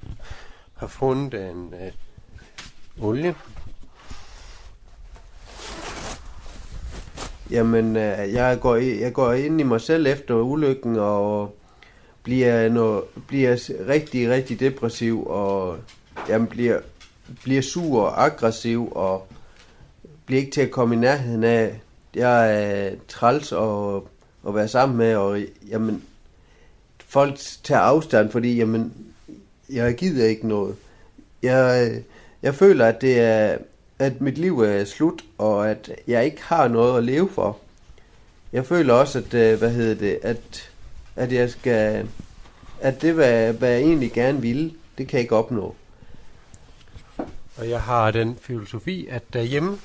[0.76, 1.92] har fundet en øh,
[3.04, 3.34] olie.
[7.50, 11.56] Jamen, øh, jeg, går, i- jeg går ind i mig selv efter ulykken og
[12.22, 13.56] bliver, no, bliver
[13.88, 15.78] rigtig, rigtig depressiv og
[16.28, 16.80] jamen, bliver,
[17.42, 19.26] bliver sur og aggressiv og
[20.26, 21.80] bliver ikke til at komme i nærheden af.
[22.14, 24.02] Jeg er træls at,
[24.48, 26.02] at være sammen med, og jamen,
[26.98, 28.94] folk tager afstand, fordi jamen,
[29.70, 30.76] jeg gider ikke noget.
[31.42, 31.92] Jeg,
[32.42, 33.58] jeg føler, at det er,
[33.98, 37.58] at mit liv er slut, og at jeg ikke har noget at leve for.
[38.52, 40.70] Jeg føler også, at, øh, hvad hedder det, at,
[41.16, 42.08] at jeg skal,
[42.80, 45.74] at det, hvad, hvad jeg egentlig gerne ville, det kan jeg ikke opnå.
[47.56, 49.78] Og jeg har den filosofi, at derhjemme,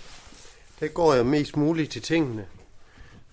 [0.80, 2.46] der går jeg mest muligt til tingene.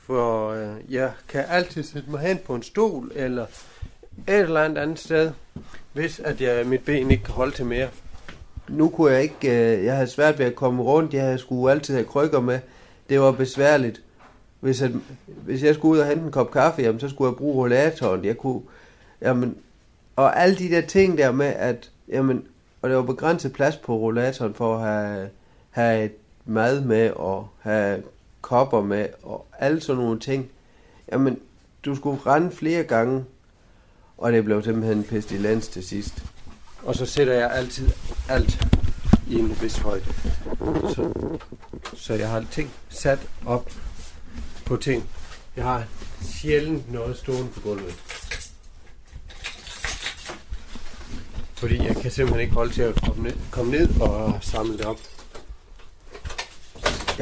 [0.06, 3.46] For øh, jeg kan altid sætte mig hen på en stol, eller
[4.28, 5.30] et eller andet andet sted,
[5.92, 7.88] hvis at jeg, mit ben ikke kan holde til mere.
[8.68, 11.94] Nu kunne jeg ikke, øh, jeg havde svært ved at komme rundt, jeg skulle altid
[11.94, 12.60] have krykker med.
[13.08, 14.02] Det var besværligt.
[14.60, 14.90] Hvis, at,
[15.26, 18.24] hvis jeg skulle ud og hente en kop kaffe, jamen, så skulle jeg bruge rollatoren.
[18.24, 18.62] Jeg kunne,
[19.20, 19.56] jamen,
[20.16, 22.44] og alle de der ting der med, at jamen,
[22.82, 25.28] og der var begrænset plads på rollatoren for at have,
[25.70, 26.12] have et
[26.44, 28.02] mad med, og have
[28.42, 30.50] kopper med, og alle sådan nogle ting.
[31.12, 31.38] Jamen,
[31.84, 33.24] du skulle rende flere gange,
[34.18, 36.24] og det blev simpelthen en pestilens til sidst.
[36.82, 37.90] Og så sætter jeg altid
[38.28, 38.66] alt
[39.28, 40.04] i en vis højde.
[40.94, 41.12] Så,
[41.94, 43.70] så jeg har ting sat op
[44.66, 45.08] på ting.
[45.56, 45.84] Jeg har
[46.22, 47.94] sjældent noget stående på gulvet.
[51.54, 54.86] Fordi jeg kan simpelthen ikke holde til at komme ned, komme ned og samle det
[54.86, 54.98] op.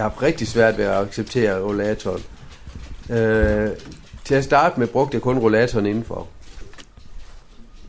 [0.00, 2.22] Jeg har haft rigtig svært ved at acceptere rollatoren.
[3.10, 3.70] Øh,
[4.24, 6.28] til at starte med brugte jeg kun rollatoren indenfor.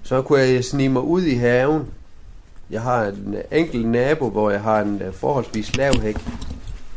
[0.04, 1.86] Så kunne jeg snige mig ud i haven.
[2.70, 6.18] Jeg har en enkelt nabo, hvor jeg har en øh, forholdsvis lav hæk.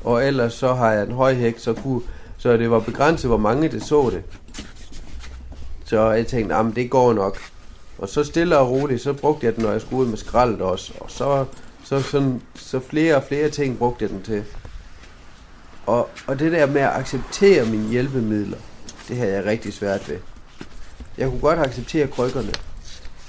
[0.04, 2.00] Og ellers så har jeg en høj hæk, så, kunne,
[2.38, 4.22] så det var begrænset, hvor mange det så det.
[5.84, 7.38] Så jeg tænkte, at det går nok.
[7.98, 10.60] Og så stille og roligt, så brugte jeg den, når jeg skulle ud med skraldet
[10.60, 10.92] også.
[11.00, 11.44] Og så,
[11.84, 14.44] så, sådan, så flere og flere ting brugte jeg den til.
[15.86, 18.58] Og, og det der med at acceptere mine hjælpemidler,
[19.08, 20.18] det havde jeg rigtig svært ved.
[21.18, 22.52] Jeg kunne godt acceptere krykkerne.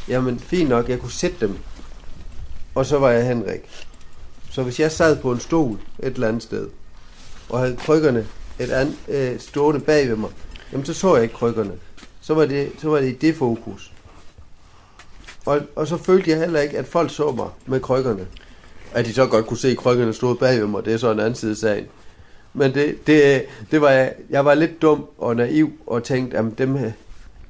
[0.07, 1.57] Jamen, fint nok, jeg kunne sætte dem.
[2.75, 3.85] Og så var jeg Henrik.
[4.51, 6.69] Så hvis jeg sad på en stol et eller andet sted,
[7.49, 8.27] og havde krykkerne
[8.59, 10.29] et andet, øh, stående bag ved mig,
[10.71, 11.71] jamen så så jeg ikke krykkerne.
[12.21, 13.91] Så var det, så var det i det fokus.
[15.45, 18.27] Og, og så følte jeg heller ikke, at folk så mig med krykkerne.
[18.93, 21.11] At de så godt kunne se, at krykkerne stod bag ved mig, det er så
[21.11, 21.85] en anden side af sagen.
[22.55, 26.45] Men det, det, det var, jeg, jeg var lidt dum og naiv og tænkte, at
[26.57, 26.77] dem,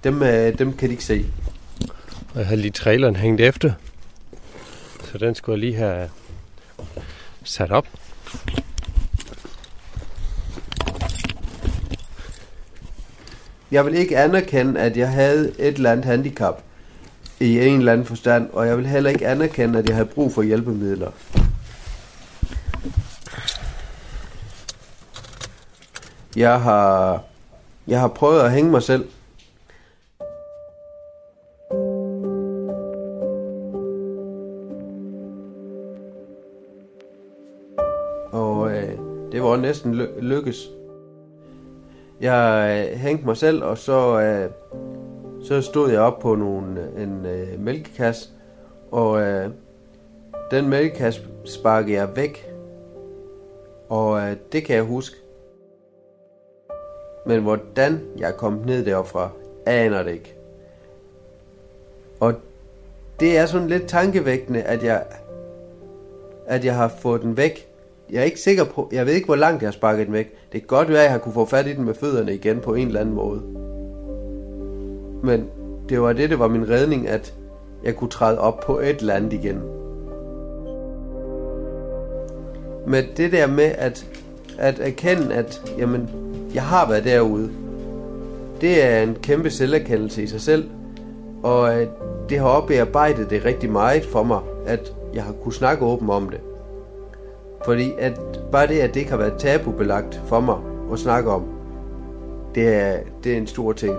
[0.03, 0.19] dem,
[0.57, 1.25] dem kan de ikke se.
[2.35, 3.71] Jeg havde lige traileren hængt efter.
[5.03, 6.09] Så den skulle jeg lige have
[7.43, 7.87] sat op.
[13.71, 16.63] Jeg vil ikke anerkende, at jeg havde et eller andet handicap
[17.39, 20.33] i en eller anden forstand, og jeg vil heller ikke anerkende, at jeg havde brug
[20.33, 21.11] for hjælpemidler.
[26.35, 27.23] Jeg har,
[27.87, 29.09] jeg har prøvet at hænge mig selv.
[38.31, 38.97] Og øh,
[39.31, 40.69] det var næsten ly- lykkes.
[42.21, 44.49] Jeg øh, hængte mig selv, og så, øh,
[45.43, 48.29] så stod jeg op på nogle, en øh, mælkekasse,
[48.91, 49.49] og øh,
[50.51, 52.51] den mælkekasse sparkede jeg væk.
[53.89, 55.24] Og øh, det kan jeg huske.
[57.25, 59.29] Men hvordan jeg er kommet ned derfra,
[59.65, 60.35] aner det ikke.
[62.19, 62.33] Og
[63.19, 65.03] det er sådan lidt tankevækkende, at jeg,
[66.47, 67.67] at jeg har fået den væk.
[68.11, 70.33] Jeg er ikke sikker på, jeg ved ikke, hvor langt jeg har sparket den væk.
[70.51, 72.59] Det kan godt være, at jeg har kunne få fat i den med fødderne igen
[72.59, 73.41] på en eller anden måde.
[75.23, 75.49] Men
[75.89, 77.33] det var det, det var min redning, at
[77.83, 79.61] jeg kunne træde op på et eller andet igen.
[82.87, 84.05] Men det der med at,
[84.57, 86.09] at erkende, at jamen,
[86.55, 87.51] jeg har været derude,
[88.61, 90.69] det er en kæmpe selverkendelse i sig selv.
[91.43, 91.87] Og øh,
[92.29, 96.29] det har opbearbejdet det rigtig meget for mig, at jeg har kunne snakke åben om
[96.29, 96.39] det.
[97.65, 98.19] Fordi at
[98.51, 100.57] bare det, at det ikke har været tabubelagt for mig
[100.93, 101.43] at snakke om,
[102.55, 103.95] det er, det er en stor ting.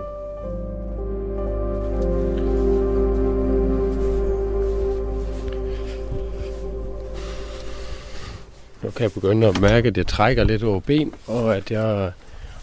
[8.82, 12.12] Nu kan jeg begynde at mærke, at jeg trækker lidt over ben, og at jeg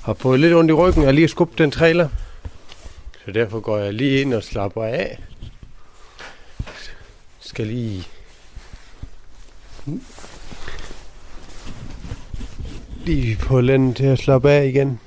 [0.03, 2.09] har fået lidt ondt i ryggen og lige skubbet den trailer.
[3.25, 5.19] Så derfor går jeg lige ind og slapper af.
[7.39, 8.07] Skal lige...
[13.05, 14.99] Lige få landet til at slappe af igen.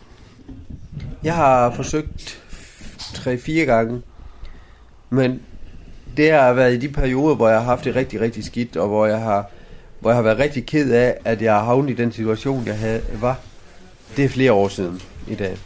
[1.22, 2.42] Jeg har forsøgt
[2.98, 4.02] 3-4 gange,
[5.10, 5.42] men
[6.16, 8.88] det har været i de perioder, hvor jeg har haft det rigtig, rigtig skidt, og
[8.88, 9.50] hvor jeg har,
[10.00, 12.78] hvor jeg har været rigtig ked af, at jeg har havnet i den situation, jeg
[12.78, 13.40] havde, var.
[14.16, 15.58] Det er flere år siden i dag.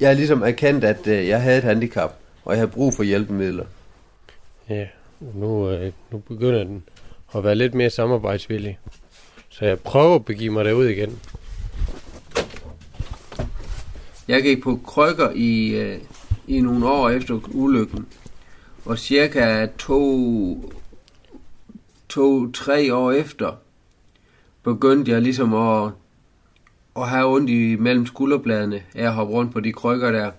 [0.00, 3.02] Jeg har ligesom erkendt, at øh, jeg havde et handicap, og jeg havde brug for
[3.02, 3.64] hjælpemidler.
[4.68, 4.86] Ja,
[5.20, 6.82] nu, øh, nu begynder den
[7.34, 8.78] at være lidt mere samarbejdsvillig.
[9.48, 11.20] Så jeg prøver at begive mig derud igen.
[14.28, 15.98] Jeg gik på krykker i, øh,
[16.46, 18.06] i nogle år efter ulykken,
[18.84, 20.72] og cirka to,
[22.08, 23.52] to, tre år efter,
[24.62, 25.90] begyndte jeg ligesom at,
[26.96, 30.30] og have ondt i mellem skulderbladene af at hoppe rundt på de krykker der.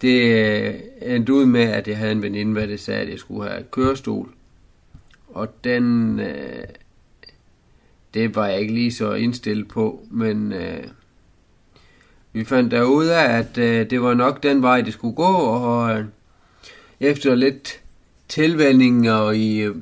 [0.00, 3.18] Det øh, endte ud med, at jeg havde en veninde, hvad det sagde, at jeg
[3.18, 4.28] skulle have kørestol.
[5.28, 6.64] Og den, øh,
[8.14, 10.84] det var jeg ikke lige så indstillet på, men øh,
[12.32, 15.32] vi fandt der ud af, at øh, det var nok den vej, det skulle gå,
[15.32, 16.04] og øh,
[17.00, 17.80] efter lidt
[18.28, 19.76] tilvænning og i, øh,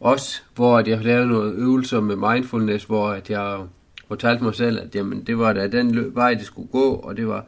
[0.00, 3.66] os, hvor at jeg lavede noget øvelser med mindfulness, hvor at jeg
[4.10, 7.28] fortalte mig selv, at jamen, det var da den vej, det skulle gå, og det
[7.28, 7.44] var,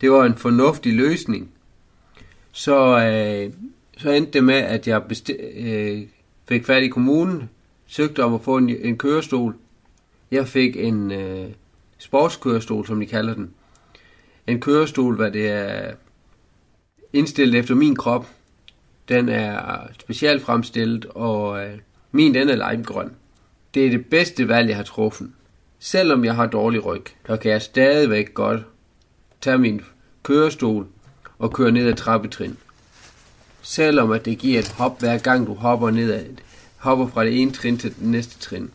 [0.00, 1.50] det var en fornuftig løsning.
[2.52, 3.52] Så, øh,
[3.96, 6.02] så endte det med, at jeg besti- øh,
[6.48, 7.50] fik fat i kommunen,
[7.86, 9.54] søgte om at få en, en kørestol.
[10.30, 11.46] Jeg fik en øh,
[11.98, 13.50] sportskørestol, som de kalder den.
[14.46, 15.92] En kørestol, hvad det er
[17.12, 18.26] indstillet efter min krop.
[19.08, 21.78] Den er specielt fremstillet, og øh,
[22.12, 23.10] min den er limegrøn.
[23.74, 25.30] Det er det bedste valg, jeg har truffet.
[25.78, 28.60] Selvom jeg har dårlig ryg, så kan jeg stadigvæk godt
[29.40, 29.80] tage min
[30.22, 30.86] kørestol
[31.38, 32.56] og køre ned ad trappetrin.
[33.62, 36.26] Selvom at det giver et hop hver gang du hopper ned
[36.76, 38.70] hopper fra det ene trin til det næste trin.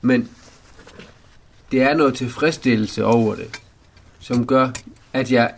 [0.00, 0.28] Men
[1.72, 3.60] det er noget tilfredsstillelse over det,
[4.20, 4.70] som gør,
[5.12, 5.54] at jeg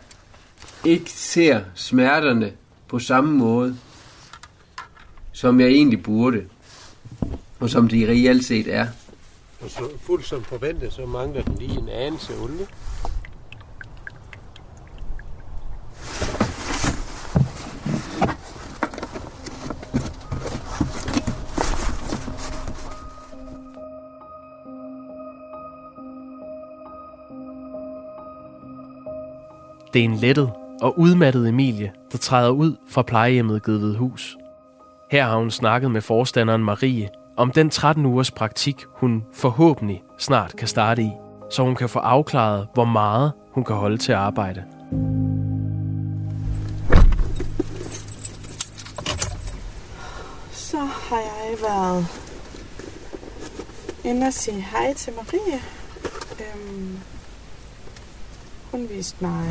[0.84, 2.52] ikke ser smerterne
[2.88, 3.76] på samme måde,
[5.32, 6.44] som jeg egentlig burde,
[7.60, 8.86] og som de reelt set er.
[9.62, 12.66] Og så fuldt som forventet, så mangler den lige en anelse olie.
[29.92, 33.62] Det er en lettet og udmattet Emilie, der træder ud fra plejehjemmet
[33.96, 34.36] Hus.
[35.10, 37.08] Her har hun snakket med forstanderen Marie
[37.40, 41.10] om den 13 ugers praktik, hun forhåbentlig snart kan starte i,
[41.50, 44.64] så hun kan få afklaret, hvor meget hun kan holde til at arbejde.
[50.52, 52.06] Så har jeg været
[54.04, 55.60] inde og sige hej til Marie.
[56.40, 56.98] Øhm,
[58.70, 59.44] hun viste mig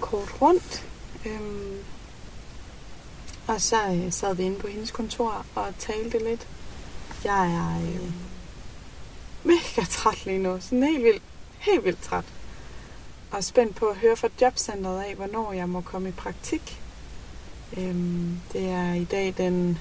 [0.00, 0.86] kort rundt.
[1.26, 1.76] Øhm,
[3.48, 6.48] og så øh, sad vi inde på hendes kontor og talte lidt.
[7.24, 8.12] Jeg er øh,
[9.44, 10.60] mega træt lige nu.
[10.60, 11.22] Sådan helt vildt,
[11.58, 12.24] helt vildt træt.
[13.30, 16.80] Og spændt på at høre fra jobcentret af, hvornår jeg må komme i praktik.
[17.76, 19.78] Øhm, det er i dag den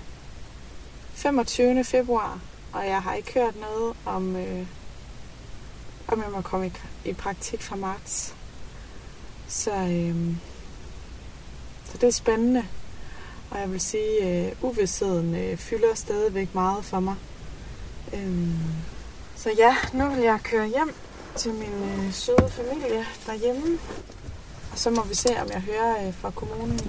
[1.13, 1.83] 25.
[1.83, 2.39] februar,
[2.73, 4.67] og jeg har ikke hørt noget om, øh,
[6.07, 6.71] om jeg må komme i,
[7.09, 8.35] i praktik fra marts.
[9.47, 10.35] Så, øh,
[11.85, 12.67] så det er spændende.
[13.51, 17.15] Og jeg vil sige, at øh, uvidsheden øh, fylder stadigvæk meget for mig.
[18.13, 18.59] Øhm,
[19.35, 20.95] så ja, nu vil jeg køre hjem
[21.35, 23.77] til min øh, søde familie derhjemme.
[24.71, 26.79] Og så må vi se, om jeg hører øh, fra kommunen.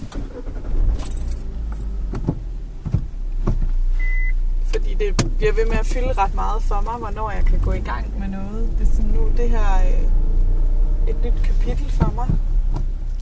[4.66, 7.72] Fordi det bliver ved med at fylde ret meget for mig, hvornår jeg kan gå
[7.72, 8.70] i gang med noget.
[8.78, 12.28] Det er sådan nu det her øh, et nyt kapitel for mig.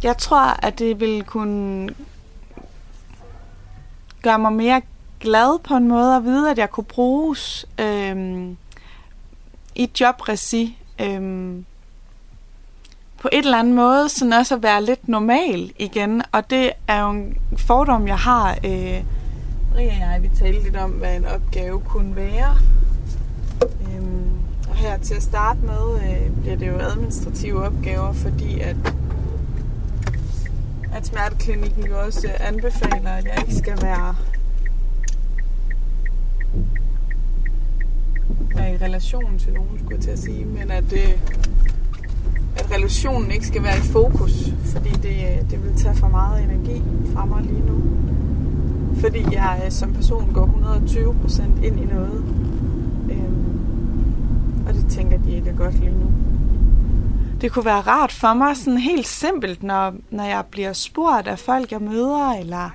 [0.03, 1.91] Jeg tror, at det vil kunne
[4.23, 4.83] gør mig mere
[5.21, 8.57] glad på en måde at vide, at jeg kunne bruges øhm,
[9.75, 10.79] i jobregi.
[11.01, 11.65] Øhm,
[13.19, 16.23] på et eller andet måde, sådan også at være lidt normal igen.
[16.33, 18.51] Og det er jo en fordom, jeg har.
[18.65, 19.05] Øh,
[19.73, 22.57] Maria og jeg, vi talte lidt om, hvad en opgave kunne være.
[23.63, 24.31] Øhm,
[24.69, 28.77] og her til at starte med, øh, bliver det jo administrative opgaver, fordi at
[30.97, 34.17] at smerteklinikken jo også øh, anbefaler, at jeg ikke skal være,
[38.55, 41.13] være i relation til nogen, skulle jeg til at sige, men at, øh,
[42.57, 46.45] at relationen ikke skal være i fokus, fordi det, øh, det vil tage for meget
[46.45, 46.83] energi
[47.15, 47.83] fra mig lige nu.
[49.01, 52.25] Fordi jeg øh, som person går 120% ind i noget.
[53.11, 53.31] Øh,
[54.69, 56.13] og det tænker de ikke er godt lige nu
[57.41, 61.39] det kunne være rart for mig, sådan helt simpelt, når, når jeg bliver spurgt af
[61.39, 62.71] folk, jeg møder, eller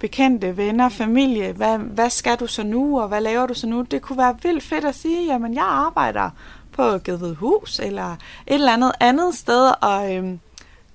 [0.00, 3.82] bekendte, venner, familie, hvad, hvad skal du så nu, og hvad laver du så nu?
[3.82, 6.30] Det kunne være vildt fedt at sige, jamen jeg arbejder
[6.72, 6.98] på
[7.38, 10.40] Hus, eller et eller andet andet sted, og øhm,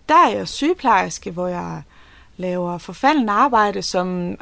[0.09, 1.81] der er jeg sygeplejerske, hvor jeg
[2.37, 4.35] laver forfaldende arbejde, som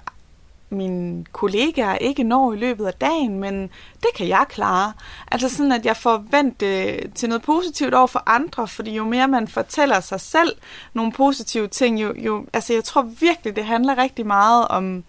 [0.70, 3.61] mine kollegaer ikke når i løbet af dagen, men
[4.01, 4.93] det kan jeg klare.
[5.32, 9.05] Altså sådan, at jeg får vendt det til noget positivt over for andre, fordi jo
[9.05, 10.55] mere man fortæller sig selv
[10.93, 15.03] nogle positive ting, jo, jo altså jeg tror virkelig, det handler rigtig meget om,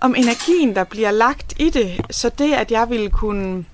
[0.00, 2.00] om energien, der bliver lagt i det.
[2.10, 3.64] Så det, at jeg ville kunne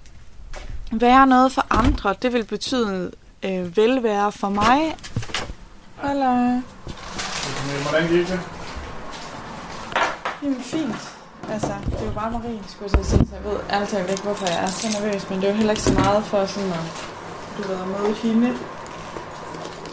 [0.93, 3.12] være noget for andre, det vil betyde
[3.43, 4.97] øh, velvære for mig.
[5.97, 6.61] Hallo.
[7.82, 8.55] Hvordan gik det?
[10.47, 10.97] Jamen fint.
[11.49, 14.22] Altså, det er jo bare Marie, skulle jeg sige, så jeg ved ærligt talt ikke,
[14.22, 16.72] hvorfor jeg er så nervøs, men det er jo heller ikke så meget for sådan
[16.72, 16.86] at,
[17.57, 18.59] du ved, at møde hende.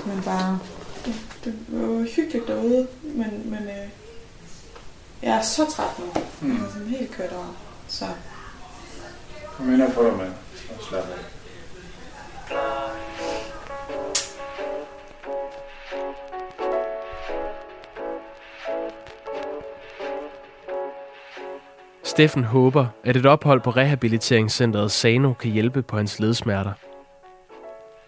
[0.06, 0.60] Men bare,
[1.06, 3.90] det, det var jo hyggeligt derude, men, men øh,
[5.24, 6.06] Jeg er så træt nu.
[6.42, 6.58] Mm.
[6.58, 7.56] Jeg er sådan helt kørt over.
[7.88, 8.06] Så
[9.58, 10.32] Kom ind og få dig med.
[10.70, 11.34] Og slap af.
[22.14, 26.72] Steffen håber, at et ophold på rehabiliteringscentret Sano kan hjælpe på hans ledsmerter.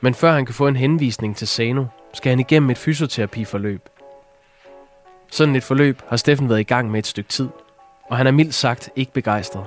[0.01, 3.89] Men før han kan få en henvisning til Sano, skal han igennem et fysioterapiforløb.
[5.31, 7.49] Sådan et forløb har Steffen været i gang med et stykke tid,
[8.09, 9.65] og han er mildt sagt ikke begejstret.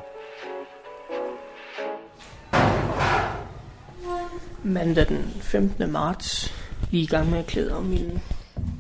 [4.63, 5.93] Mandag den 15.
[5.93, 6.55] marts.
[6.91, 8.19] Lige i gang med at klæde om min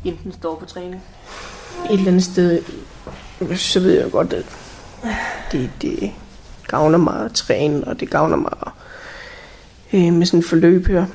[0.04, 1.02] enten står på træning.
[1.90, 2.62] Et eller andet sted,
[3.56, 4.67] så ved jeg godt, at
[5.52, 6.10] det, det
[6.68, 8.52] gavner mig at træne, og det gavner mig
[9.92, 11.06] øh, med sådan et forløb her.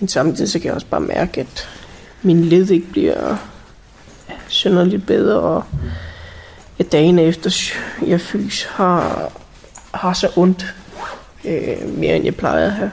[0.00, 1.68] Men samtidig så kan jeg også bare mærke, at
[2.22, 3.36] min led ikke bliver
[4.48, 5.64] synderligt bedre, og
[6.78, 7.72] at dagen efter
[8.06, 9.32] jeg fys har,
[9.94, 10.74] har så ondt
[11.44, 12.90] øh, mere end jeg plejede at have.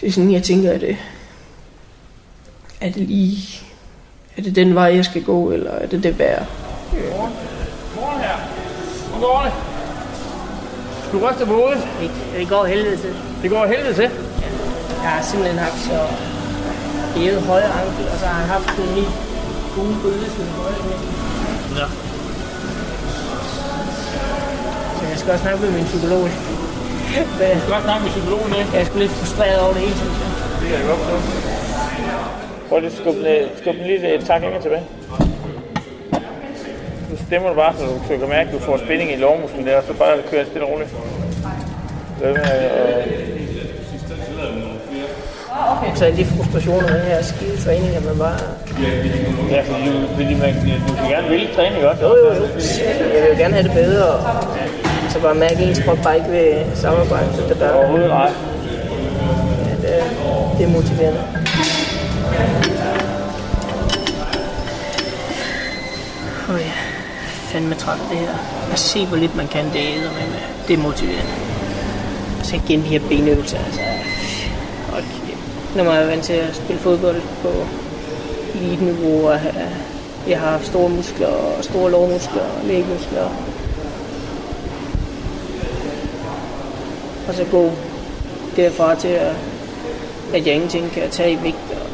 [0.00, 0.96] Det er sådan, jeg tænker, at det,
[2.80, 3.67] at det lige,
[4.38, 6.46] er det den vej, jeg skal gå, eller er det det værd?
[7.96, 8.36] Morgen her.
[9.10, 9.52] Hvor går det?
[11.12, 11.82] Du ryster på hovedet.
[12.00, 13.12] Det, det går helvede til.
[13.42, 14.08] Det går helvede til.
[15.02, 15.98] Jeg har simpelthen haft så
[17.16, 19.14] hævet højre ankel, og så har jeg haft en helt
[19.76, 21.08] gode bødelse med højre ankel.
[21.80, 21.86] Ja.
[24.98, 26.22] Så jeg skal også snakke med min psykolog.
[26.22, 28.70] Du skal også snakke med psykologen, ikke?
[28.72, 30.30] Jeg er sgu lidt frustreret over det hele, synes jeg.
[30.60, 31.48] Det kan jeg godt forstå.
[32.68, 34.82] Prøv lige at skubbe, den- skubbe den lige et tak længere tilbage.
[37.10, 39.16] Nu stemmer du bare, så du, så du kan mærke, at du får spænding i
[39.16, 40.90] lårmusklen der, og så bare kører stille og roligt.
[42.20, 43.18] Hvad med, øh,
[45.94, 48.38] Så er de frustrationer med her skide træning, at man bare...
[49.50, 50.50] ja, fordi du, fordi man,
[50.88, 52.02] du skal gerne vælge træning også.
[52.02, 52.42] Jo, jo, jo.
[53.14, 56.16] Jeg vil jo gerne have det bedre, og så bare mærke, at ens krop bare
[56.16, 57.26] ikke vil samarbejde.
[57.36, 58.30] Så det der, Overhovedet nej.
[59.68, 60.04] Ja, det,
[60.58, 61.20] det er motiverende.
[67.58, 68.34] Fandme træt det her.
[68.72, 70.42] At se, hvor lidt man kan, det æder med, med.
[70.68, 71.32] Det er motiverende.
[72.40, 73.80] Og så igen de her benøvelser, altså.
[74.90, 75.04] Hold.
[75.76, 77.48] Når man er vant til at spille fodbold på
[78.54, 79.72] elite-niveau, og øh,
[80.28, 83.28] jeg har haft store muskler, og store lårmuskler, og lægmuskler.
[87.28, 87.72] Og så gå
[88.56, 89.34] derfra til, at,
[90.34, 91.70] at jeg ingenting kan tage i vægt.
[91.70, 91.88] Og,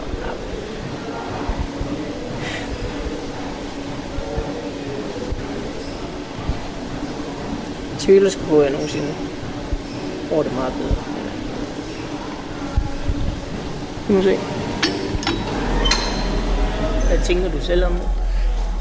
[7.94, 9.15] Jeg tvivler sgu på, at jeg nogensinde
[10.29, 10.97] får det meget bedre.
[14.09, 14.37] Vi må se.
[17.09, 18.09] Hvad tænker du selv om det?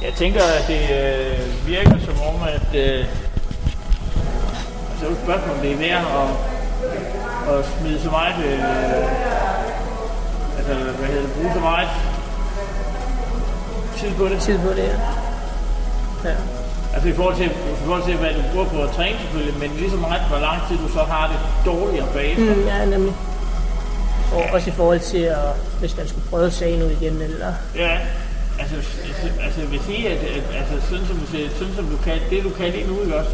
[0.04, 3.06] Jeg tænker, at det øh, virker som om, at øh,
[4.92, 6.30] altså, det er et spørgsmål, om det er værd at,
[7.54, 8.64] at smide så meget, øh,
[10.58, 11.90] altså, hvad hedder det, bruge så meget
[13.98, 14.42] tid på det.
[14.42, 14.84] Tid på det,
[16.24, 16.30] ja.
[16.30, 16.36] ja.
[16.94, 19.72] Altså i forhold, til, i forhold til, hvad du bruger på at træne selvfølgelig, men
[19.78, 21.39] lige så meget, hvor lang tid du så har det
[21.74, 22.56] dårligere bagefter.
[22.56, 23.14] Mm, ja, nemlig.
[24.34, 25.38] Og også i forhold til, at,
[25.80, 27.54] hvis man skulle prøve sagen ud igen, eller...
[27.76, 27.98] Ja,
[28.60, 31.86] altså, altså, altså jeg vil sige, at, at altså, sådan, som du, siger, sådan som
[31.86, 33.32] du kan, det du kan lige nu, ikke også?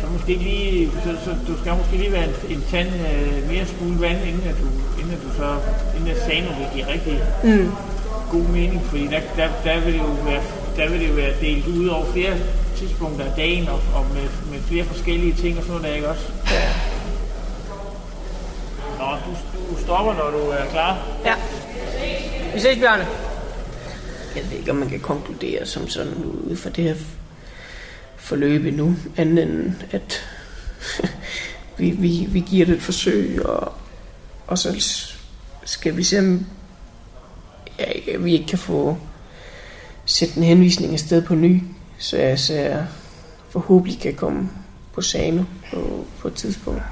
[0.00, 3.66] Så måske lige, så, så du skal måske lige være en, en tand øh, mere
[3.66, 4.66] smule vand, inden at du,
[5.00, 5.48] inden at du så,
[5.96, 7.70] inden at sagen vil give rigtig Mm.
[8.30, 10.40] god mening, fordi der, der, der, vil jo være,
[10.76, 12.36] der vil det være delt ud over flere
[12.76, 16.08] tidspunkter af dagen, og, og med, med flere forskellige ting og sådan noget der, ikke
[16.08, 16.32] også?
[16.50, 16.72] Ja.
[18.98, 19.30] Nå, du,
[19.70, 21.08] du stopper, når du er klar.
[21.24, 21.34] Ja.
[22.54, 23.06] Vi ses, Bjarne.
[24.36, 26.94] Jeg ved ikke, om man kan konkludere som sådan ud fra det her
[28.16, 30.28] forløb endnu, andet end at
[31.78, 33.72] vi, vi, vi giver det et forsøg, og,
[34.46, 34.84] og så
[35.64, 36.46] skal vi se, om
[37.78, 38.98] ja, vi ikke kan få
[40.06, 41.62] sætte en henvisning afsted på ny,
[41.98, 42.86] så jeg, så jeg
[43.50, 44.48] forhåbentlig kan komme
[44.92, 46.82] på Sano på, på et tidspunkt.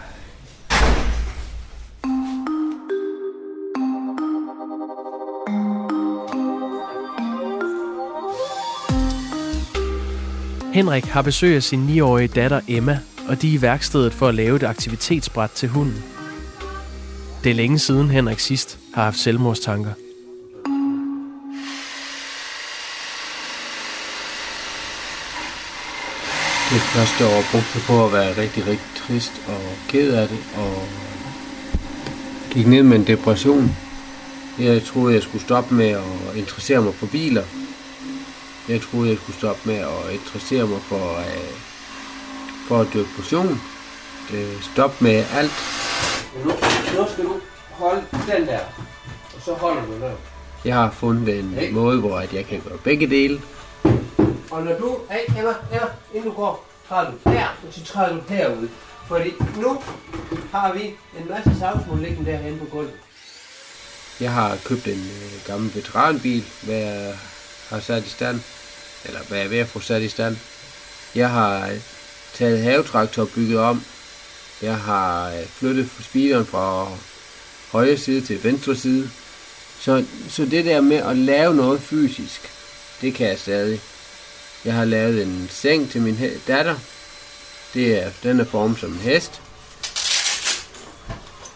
[10.72, 12.98] Henrik har besøg af sin 9-årige datter Emma,
[13.28, 16.04] og de er i værkstedet for at lave et aktivitetsbræt til hunden.
[17.44, 19.92] Det er længe siden Henrik sidst har haft selvmordstanker.
[26.72, 30.38] Det første år brugte jeg på at være rigtig, rigtig trist og ked af det,
[30.56, 30.88] og
[32.50, 33.76] gik ned med en depression.
[34.58, 37.42] Jeg troede, jeg skulle stoppe med at interessere mig for biler.
[38.68, 41.54] Jeg troede, jeg skulle stoppe med at interessere mig for, øh,
[42.68, 43.60] for at dyrke motion.
[44.34, 45.52] Øh, stop med alt.
[46.44, 46.50] Nu,
[46.98, 47.34] nu skal du
[47.70, 48.60] holde den der,
[49.34, 50.12] og så holder du der.
[50.64, 51.72] Jeg har fundet en hey.
[51.72, 53.40] måde, hvor at jeg kan gøre begge dele.
[54.53, 58.16] Og når du, hey Emma, Emma, inden du går, træder du der, og så træder
[58.16, 58.68] du herude.
[59.09, 59.82] Fordi nu
[60.53, 60.82] har vi
[61.18, 62.94] en masse savsmål liggende derhen på gulvet.
[64.20, 67.14] Jeg har købt en øh, gammel veteranbil, hvad jeg
[67.68, 68.40] har sat i stand.
[69.05, 70.36] Eller hvad jeg er ved at få sat i stand.
[71.14, 71.80] Jeg har øh,
[72.34, 73.84] taget havetraktor bygget om.
[74.62, 76.88] Jeg har øh, flyttet speederen fra
[77.72, 79.11] højre side til venstre side.
[79.80, 82.50] Så, så det der med at lave noget fysisk,
[83.00, 83.80] det kan jeg stadig.
[84.64, 86.16] Jeg har lavet en seng til min
[86.48, 86.74] datter.
[87.74, 89.42] Det er, den er formet som en hest.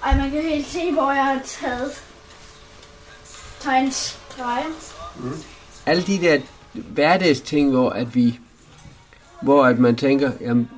[0.04, 1.92] Ej, man kan helt se, hvor jeg har taget
[3.60, 4.64] tegnstreger.
[5.16, 5.32] Mm.
[5.86, 6.40] Alle de der
[6.74, 8.38] hverdagsting, hvor at vi,
[9.42, 10.70] hvor at man tænker, jamen,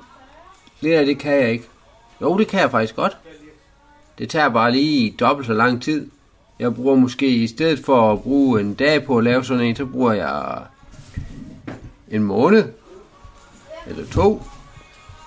[0.81, 1.69] lidt af det kan jeg ikke.
[2.21, 3.17] Jo, det kan jeg faktisk godt.
[4.19, 6.11] Det tager bare lige dobbelt så lang tid.
[6.59, 9.77] Jeg bruger måske, i stedet for at bruge en dag på at lave sådan en,
[9.77, 10.63] så bruger jeg
[12.11, 12.65] en måned.
[13.87, 14.43] Eller to.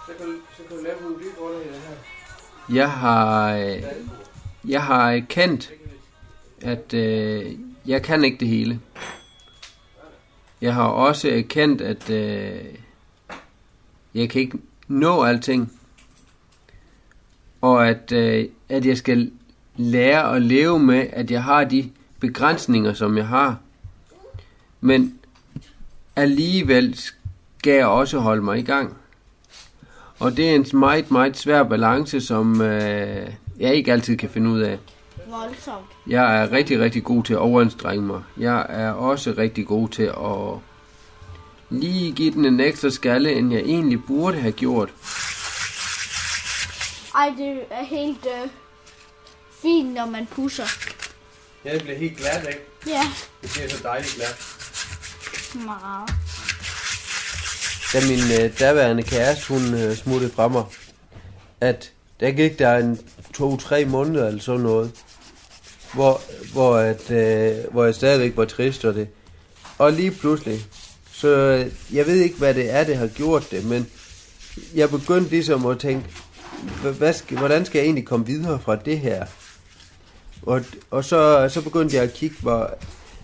[0.07, 0.27] Så kan,
[0.57, 1.35] så kan du lave nogle dybe
[2.69, 2.75] her.
[2.75, 3.53] Jeg har,
[4.67, 5.71] jeg har kendt,
[6.61, 7.55] at øh,
[7.85, 8.79] jeg kan ikke det hele.
[10.61, 12.65] Jeg har også erkendt, at øh,
[14.13, 14.57] jeg kan ikke
[14.87, 15.73] nå alting.
[17.61, 19.31] Og at, øh, at jeg skal
[19.75, 23.57] lære at leve med, at jeg har de begrænsninger, som jeg har.
[24.81, 25.19] Men
[26.15, 26.97] alligevel
[27.59, 28.97] skal jeg også holde mig i gang.
[30.19, 33.27] Og det er en meget, meget svær balance, som øh,
[33.59, 34.77] jeg ikke altid kan finde ud af.
[35.27, 35.85] Voldsomt.
[36.07, 38.21] Jeg er rigtig, rigtig god til at overanstrenge mig.
[38.37, 40.59] Jeg er også rigtig god til at
[41.69, 44.89] lige give den en ekstra skalle, end jeg egentlig burde have gjort.
[47.15, 48.49] Ej, det er helt øh,
[49.61, 50.65] fint, når man pusser.
[51.65, 52.61] Ja, det bliver helt glat, ikke?
[52.87, 53.01] Ja.
[53.41, 54.60] Det bliver så dejligt glat.
[55.55, 56.09] Meget.
[57.93, 60.63] Da min øh, daværende kæreste, hun øh, smuttede fra mig,
[61.61, 62.99] at der gik der en
[63.33, 64.91] to-tre måneder eller sådan noget,
[65.93, 66.21] hvor,
[66.53, 69.07] hvor, at, øh, hvor jeg stadigvæk var trist og det.
[69.77, 70.65] Og lige pludselig,
[71.11, 73.87] så øh, jeg ved ikke, hvad det er, det har gjort det, men
[74.75, 76.05] jeg begyndte ligesom at tænke,
[76.97, 79.25] hvad skal, hvordan skal jeg egentlig komme videre fra det her?
[80.41, 82.77] Og, og så, så begyndte jeg at kigge, hvor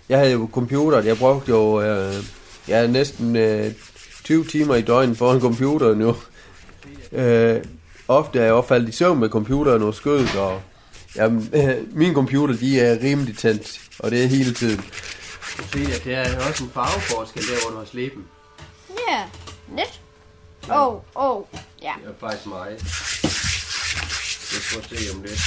[0.09, 2.13] jeg havde jo computer, jeg brugte jo øh,
[2.67, 3.73] jeg næsten øh,
[4.23, 6.15] 20 timer i døgnet foran computeren nu.
[7.11, 7.63] Øh,
[8.07, 10.61] ofte er jeg også faldet i søvn med computeren og skødet, og
[11.15, 14.77] jamen, øh, min computer, de er rimelig tændt, og det er hele tiden.
[15.57, 18.23] Du se, at der er også en farveforskel der, hvor du har slæben.
[19.09, 19.23] Ja,
[19.75, 20.01] lidt.
[20.71, 21.43] Åh, oh, åh, oh,
[21.81, 21.91] ja.
[22.03, 22.69] Det er faktisk meget.
[24.53, 25.39] Jeg skal se om det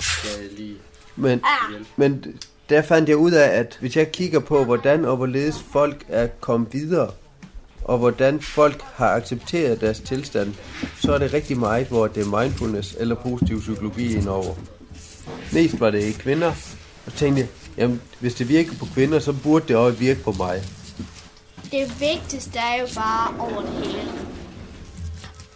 [0.00, 0.76] skal jeg lige...
[1.16, 1.80] Men, Ah.
[1.96, 2.24] men
[2.68, 6.26] der fandt jeg ud af, at hvis jeg kigger på, hvordan og hvorledes folk er
[6.26, 7.10] kommet videre,
[7.84, 10.54] og hvordan folk har accepteret deres tilstand,
[11.00, 14.54] så er det rigtig meget, hvor det er mindfulness eller positiv psykologi indover.
[15.52, 16.52] Mest var det i kvinder,
[17.06, 20.32] og tænkte, jeg, jamen, hvis det virker på kvinder, så burde det også virke på
[20.32, 20.62] mig.
[21.72, 24.10] Det vigtigste er jo bare over det hele.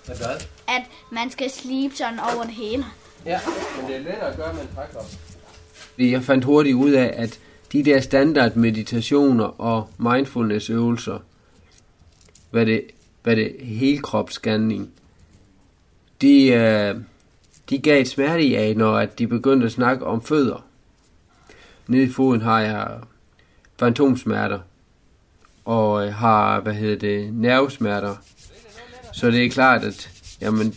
[0.07, 0.47] Hvad?
[0.69, 0.83] At
[1.13, 2.85] man skal slibe sådan over det hele.
[3.27, 3.41] Ja,
[3.81, 4.69] men det er lettere at gøre med en
[6.03, 7.41] fordi Jeg fandt hurtigt ud af, at
[7.73, 11.19] de der standard meditationer og mindfulness øvelser,
[12.51, 12.85] hvad det,
[13.23, 14.91] hvad det helkropsscanning,
[16.21, 16.95] de, øh,
[17.71, 20.65] de gav et smerte i af, når at de begyndte at snakke om fødder.
[21.87, 22.99] Nede i foden har jeg
[23.79, 24.61] fantomsmerter,
[25.65, 28.17] og øh, har, hvad hedder det, nervesmerter.
[29.13, 30.75] Så det er klart, at jamen,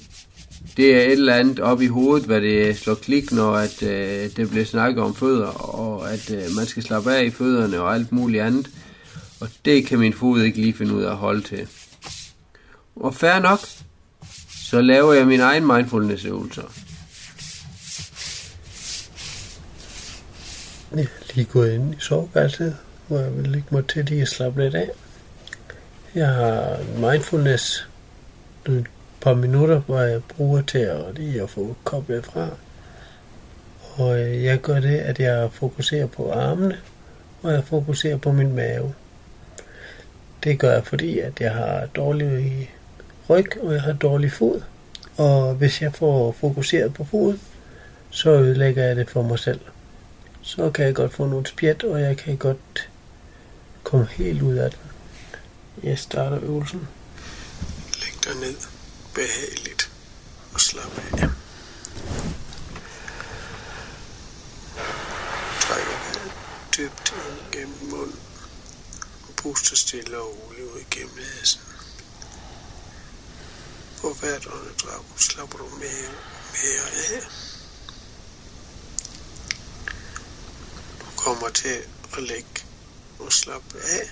[0.77, 4.29] det er et eller andet op i hovedet, hvad det slår klik, når at, øh,
[4.35, 7.93] det bliver snakket om fødder, og at øh, man skal slappe af i fødderne og
[7.93, 8.69] alt muligt andet.
[9.39, 11.67] Og det kan min fod ikke lige finde ud af at holde til.
[12.95, 13.59] Og fair nok,
[14.49, 16.63] så laver jeg min egen mindfulness-øvelser.
[20.95, 24.27] Jeg er lige gået ind i soveværelset, hvor jeg vil lægge mig til lige at
[24.27, 24.89] slappe lidt af.
[26.15, 27.87] Jeg har mindfulness
[29.25, 32.49] par minutter, hvor jeg bruger til at lige at få koblet fra.
[33.95, 36.77] Og øh, jeg gør det, at jeg fokuserer på armene,
[37.41, 38.93] og jeg fokuserer på min mave.
[40.43, 42.71] Det gør jeg, fordi at jeg har dårlig
[43.29, 44.61] ryg, og jeg har dårlig fod.
[45.17, 47.41] Og hvis jeg får fokuseret på foden,
[48.09, 49.59] så ødelægger jeg det for mig selv.
[50.41, 52.89] så kan jeg godt få nogle spjæt, og jeg kan godt
[53.83, 54.79] komme helt ud af den.
[55.83, 56.87] Jeg starter øvelsen.
[58.01, 58.74] Læg dig ned
[59.15, 59.91] behageligt
[60.55, 61.29] at slappe af.
[65.61, 66.31] Træk vejret
[66.77, 68.19] dybt ind gennem munden
[69.27, 71.61] og puster stille og roligt ud gennem næsen.
[74.01, 77.21] På hvert åndedrag slapper du mere og mere af.
[80.99, 81.81] Du kommer til
[82.17, 82.65] at lægge
[83.19, 84.11] og slappe af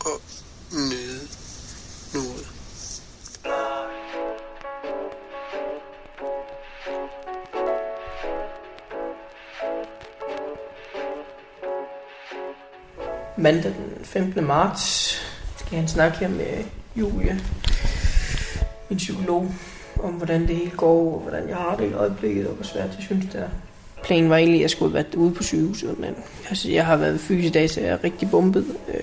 [0.00, 0.22] og
[0.72, 1.28] nyde
[2.14, 2.59] nuet.
[13.40, 14.44] Mandag den 15.
[14.46, 15.14] marts
[15.56, 16.64] skal han snakke her med
[16.96, 17.40] Julie,
[18.90, 19.48] min psykolog,
[20.02, 22.88] om hvordan det hele går, og hvordan jeg har det i øjeblikket, og hvor svært
[22.96, 23.48] jeg synes, det er.
[24.02, 26.14] Planen var egentlig, at jeg skulle have været ude på sygehuset, men
[26.48, 28.64] altså, jeg har været fysisk i dag, så jeg er rigtig bumpet.
[28.88, 28.94] Øh,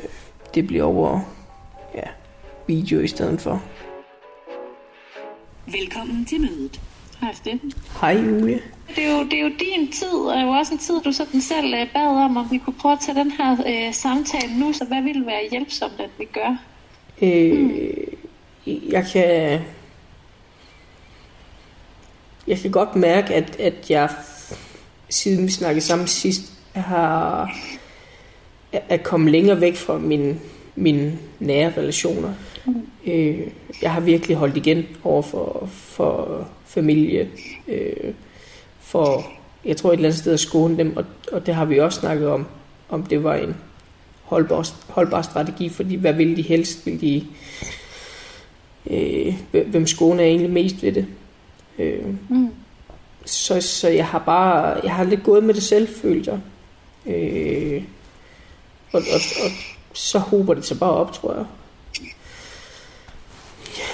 [0.56, 1.20] Det bliver over
[1.96, 2.10] ja,
[2.68, 3.64] video i stedet for.
[5.66, 6.82] Velkommen til mødet.
[7.22, 7.72] Hej Steffen.
[8.02, 8.60] Hej Julie.
[8.96, 11.42] Det er, jo, det er jo din tid, og jo også en tid, du sådan
[11.42, 14.74] selv øh, bad om, om vi kunne prøve at tage den her øh, samtale nu,
[14.74, 16.58] så hvad ville være hjælpsomt, at vi gør?
[17.22, 17.70] Øh,
[18.92, 19.60] Jeg kan...
[22.48, 24.10] Jeg kan godt mærke, at, at jeg,
[25.10, 26.42] siden vi snakkede sammen sidst,
[26.74, 27.52] har
[28.74, 30.40] er- er kommet længere væk fra mine,
[30.76, 32.34] mine nære relationer.
[33.06, 33.40] Øh,
[33.82, 37.30] jeg har virkelig holdt igen over for, for familie,
[37.68, 38.14] øh,
[38.88, 39.26] for
[39.66, 42.00] jeg tror et eller andet sted at skåne dem, og, og det har vi også
[42.00, 42.48] snakket om,
[42.90, 43.56] om det var en
[44.24, 46.86] holdbar, holdbar strategi, fordi hvad vil de helst?
[46.86, 47.24] Vil de,
[48.90, 49.34] øh,
[49.68, 51.06] hvem skåne er egentlig mest ved det?
[51.80, 52.50] Øh, Mm.
[53.26, 56.40] så, så jeg har bare, jeg har lidt gået med det selv, følte jeg.
[57.16, 57.84] Øh,
[58.94, 59.52] og, og, og
[59.94, 61.46] så hober det sig bare op, tror jeg.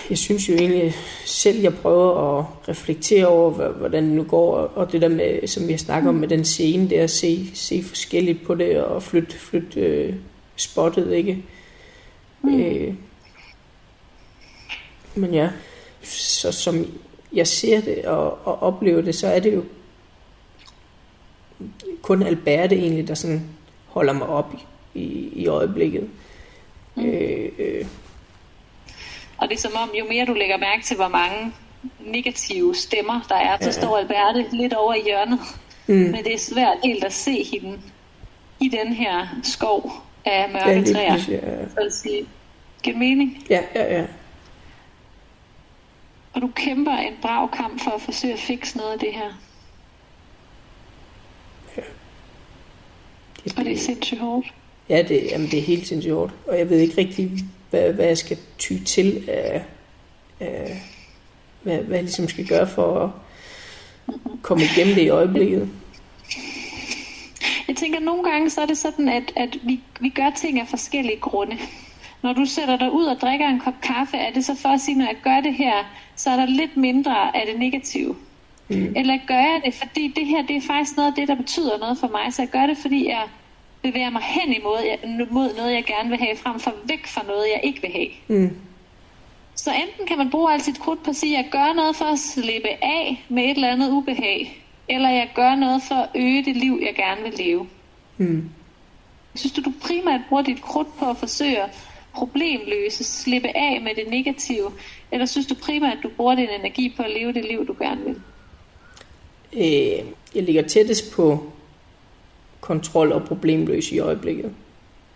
[0.09, 0.93] Jeg synes jo egentlig
[1.25, 5.67] selv, jeg prøver at reflektere over, hvordan det nu går, og- det der med, som
[5.67, 8.83] vi har snakket om med den scene, det er at se, se forskelligt på det,
[8.83, 10.15] og flytte, flytte øh,
[10.55, 11.43] spottet, ikke?
[12.41, 12.59] Mm.
[12.61, 12.93] Øh,
[15.15, 15.49] men ja,
[16.03, 16.85] så som
[17.33, 19.63] jeg ser det og, og oplever det, så er det jo
[22.01, 23.43] kun Alberte egentlig, der sådan
[23.87, 24.53] holder mig op
[24.93, 26.09] i, i, i øjeblikket.
[26.95, 27.05] Mm.
[27.05, 27.85] Øh, øh,
[29.43, 31.53] Og det er som om, jo mere du lægger mærke til, hvor mange
[31.99, 33.71] negative stemmer der er, så Ja.
[33.71, 35.39] står Alberte lidt over i hjørnet.
[35.87, 35.93] Mm.
[35.95, 37.79] Men det er svært helt at se hende
[38.59, 39.91] i den her skov
[40.25, 41.13] af mørke Ja, træer.
[41.29, 41.69] ja.
[41.69, 42.25] Så at sige,
[42.83, 43.45] giver mening.
[43.49, 44.05] ja, ja, ja.
[46.33, 49.29] Og du kæmper en brav kamp for at forsøge at fikse noget af det her.
[53.57, 54.47] Og det er sindssygt hårdt.
[54.89, 56.33] Ja, det, jamen, det er helt sindssygt hårdt.
[56.47, 57.31] Og jeg ved ikke rigtig,
[57.73, 59.63] hvad, hvad jeg skal ty til af,
[60.39, 60.81] af
[61.61, 63.09] hvad, hvad jeg ligesom skal gøre for at
[64.41, 65.69] komme igennem det i øjeblikket.
[67.67, 70.59] Jeg tænker, at nogle gange så er det sådan, at, at vi, vi gør ting
[70.59, 71.57] af forskellige grunde.
[72.23, 74.81] Når du sætter dig ud og drikker en kop kaffe, er det så for at
[74.81, 75.73] sige, når jeg gør det her,
[76.15, 78.15] så er der lidt mindre af det negative.
[78.67, 78.93] Mm.
[78.95, 81.77] Eller gør jeg det, fordi det her det er faktisk noget af det, der betyder
[81.77, 82.33] noget for mig.
[82.33, 83.23] Så jeg gør det, fordi jeg
[83.83, 87.45] bevæger mig hen imod mod noget, jeg gerne vil have, frem for væk fra noget,
[87.53, 88.09] jeg ikke vil have.
[88.27, 88.57] Mm.
[89.55, 91.95] Så enten kan man bruge alt sit krudt på at sige, at jeg gør noget
[91.95, 96.09] for at slippe af med et eller andet ubehag, eller jeg gør noget for at
[96.15, 97.67] øge det liv, jeg gerne vil leve.
[98.17, 98.49] Mm.
[99.35, 101.69] Synes du, du primært bruger dit krudt på at forsøge at
[102.13, 104.71] problemløse, slippe af med det negative,
[105.11, 107.75] eller synes du primært, at du bruger din energi på at leve det liv, du
[107.79, 108.15] gerne vil?
[109.53, 110.05] Øh,
[110.35, 111.51] jeg ligger tættest på
[112.63, 114.51] kontrol og problemløs i øjeblikket.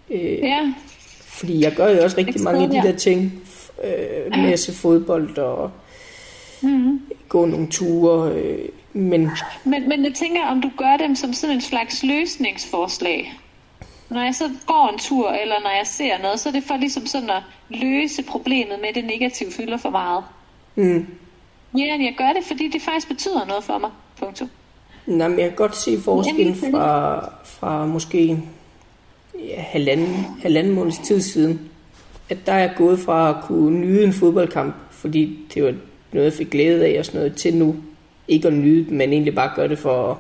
[0.10, 0.74] Øh, Ja,
[1.22, 3.44] Fordi jeg gør jo også rigtig mange af de der ting.
[3.84, 5.72] Øh, se fodbold og
[6.62, 7.02] mm-hmm.
[7.30, 8.32] gå nogle ture.
[8.34, 9.30] Øh, men
[9.64, 13.34] men, men jeg tænker, om du gør dem som sådan en slags løsningsforslag.
[14.10, 16.78] Når jeg så går en tur, eller når jeg ser noget, så er det for
[16.78, 20.24] ligesom sådan at løse problemet med, at det negative fylder for meget.
[20.76, 21.08] mm,
[21.78, 23.90] Ja, jeg gør det, fordi det faktisk betyder noget for mig.
[24.20, 24.50] Punktum.
[25.08, 28.44] Nej, men jeg kan godt se forskellen fra, fra måske
[29.40, 31.70] ja, halvanden, halvanden måneds tid siden.
[32.30, 35.74] At der er gået fra at kunne nyde en fodboldkamp, fordi det var
[36.12, 37.76] noget, jeg fik glæde af og sådan noget, til nu
[38.28, 40.18] ikke at nyde men egentlig bare gøre det for at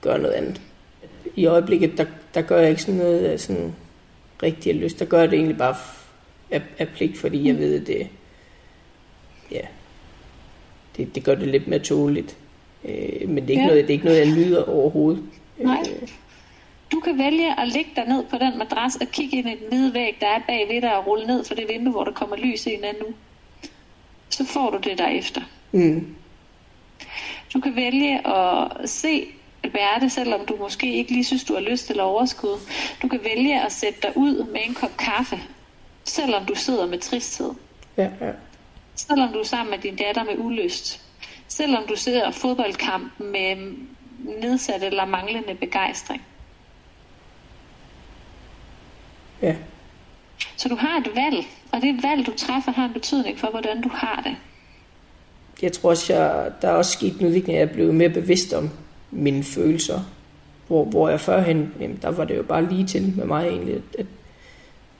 [0.00, 0.60] gøre noget andet.
[1.36, 2.04] I øjeblikket, der,
[2.34, 3.74] der gør jeg ikke sådan noget af sådan
[4.42, 4.98] rigtig af lyst.
[4.98, 5.74] Der gør jeg det egentlig bare
[6.50, 8.08] af, af pligt, fordi jeg ved, at det,
[9.50, 9.60] ja,
[10.96, 12.36] det, det gør det lidt mere tåligt.
[12.84, 13.66] Øh, men det er, ikke Ja.
[13.66, 15.22] noget, det er ikke noget, jeg nyder overhovedet.
[15.58, 15.82] Nej.
[16.02, 16.08] Øh,
[16.92, 19.68] Du kan vælge at ligge dig ned på den madras og kigge ind i den
[19.68, 22.12] hvide væg, der er bag ved dig og rulle ned for det vindue, hvor der
[22.12, 23.06] kommer lys ind nu.
[24.28, 25.40] Så får du det derefter.
[25.72, 26.14] Mm.
[27.54, 29.26] Du kan vælge at se
[29.64, 32.58] Alberte, selvom du måske ikke lige synes, du har lyst eller overskud.
[33.02, 35.38] Du kan vælge at sætte dig ud med en kop kaffe,
[36.04, 37.50] selvom du sidder med tristhed.
[37.96, 38.30] Ja, ja.
[38.96, 41.03] Selvom du er sammen med din datter med ulyst.
[41.48, 43.74] Selvom du ser fodboldkampen med
[44.40, 46.22] nedsat eller manglende begejstring.
[49.42, 49.56] Ja.
[50.56, 53.82] Så du har et valg, og det valg, du træffer, har en betydning for, hvordan
[53.82, 54.36] du har det.
[55.62, 58.08] Jeg tror også, jeg, der er også sket en udvikling, at jeg er blevet mere
[58.08, 58.70] bevidst om
[59.10, 60.00] mine følelser.
[60.66, 63.82] Hvor, hvor jeg førhen, jamen, der var det jo bare lige til med mig egentlig,
[63.98, 64.06] at,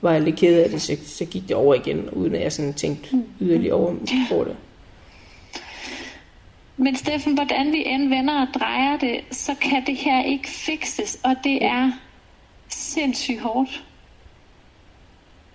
[0.01, 2.53] var jeg lidt ked af det, så, så gik det over igen, uden at jeg
[2.53, 3.95] sådan tænkte yderligere over,
[4.31, 4.55] over det.
[6.77, 11.19] Men Steffen, hvordan vi end vender og drejer det, så kan det her ikke fikses,
[11.23, 11.91] og det er
[12.67, 13.83] sindssygt hårdt.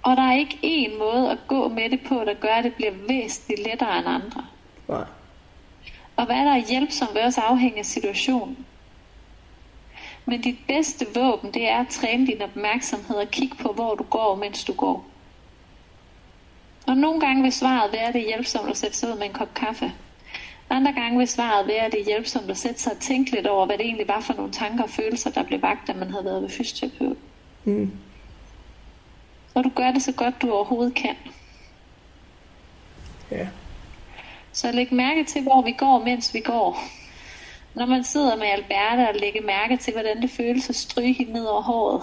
[0.03, 2.75] Og der er ikke én måde at gå med det på, der gør, at det
[2.75, 4.47] bliver væsentligt lettere end andre.
[4.89, 5.05] Nej.
[6.17, 8.67] Og hvad der er hjælpsomt vil også afhænge af situationen.
[10.25, 14.05] Men dit bedste våben, det er at træne din opmærksomhed og kigge på, hvor du
[14.05, 15.07] går, mens du går.
[16.87, 19.27] Og nogle gange vil svaret være, at det er hjælpsomt at sætte sig ud med
[19.27, 19.93] en kop kaffe.
[20.71, 23.47] Andre gange vil svaret være, at det er hjælpsomt at sætte sig og tænke lidt
[23.47, 26.11] over, hvad det egentlig var for nogle tanker og følelser, der blev vagt, da man
[26.11, 27.17] havde været ved fysioterapeut.
[27.65, 27.93] Mm.
[29.55, 31.17] Og du gør det så godt, du overhovedet kan.
[33.31, 33.49] Ja.
[34.53, 36.79] Så læg mærke til, hvor vi går, mens vi går.
[37.75, 41.33] Når man sidder med Alberta og lægger mærke til, hvordan det føles at stryge hende
[41.33, 42.03] ned over håret.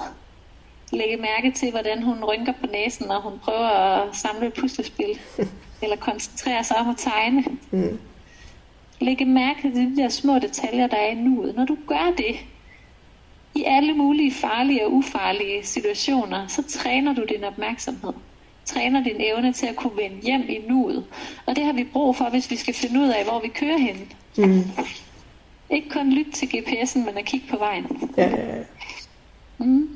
[0.91, 5.20] Lægge mærke til, hvordan hun rynker på næsen, når hun prøver at samle et puslespil.
[5.82, 7.43] eller koncentrere sig om at tegne.
[7.72, 7.99] Mm.
[9.00, 11.56] Lægge mærke til de der små detaljer, der er i nuet.
[11.56, 12.36] Når du gør det,
[13.56, 18.14] i alle mulige farlige og ufarlige situationer, så træner du din opmærksomhed.
[18.66, 21.06] Træner din evne til at kunne vende hjem i nuet.
[21.45, 23.78] Og det har vi brug for, hvis vi skal finde ud af, hvor vi kører
[23.78, 24.14] hen.
[24.38, 24.64] Mm.
[25.70, 28.12] Ikke kun lytte til GPS'en, men at kigge på vejen.
[28.18, 28.64] Ja, ja, ja.
[29.58, 29.89] Mm.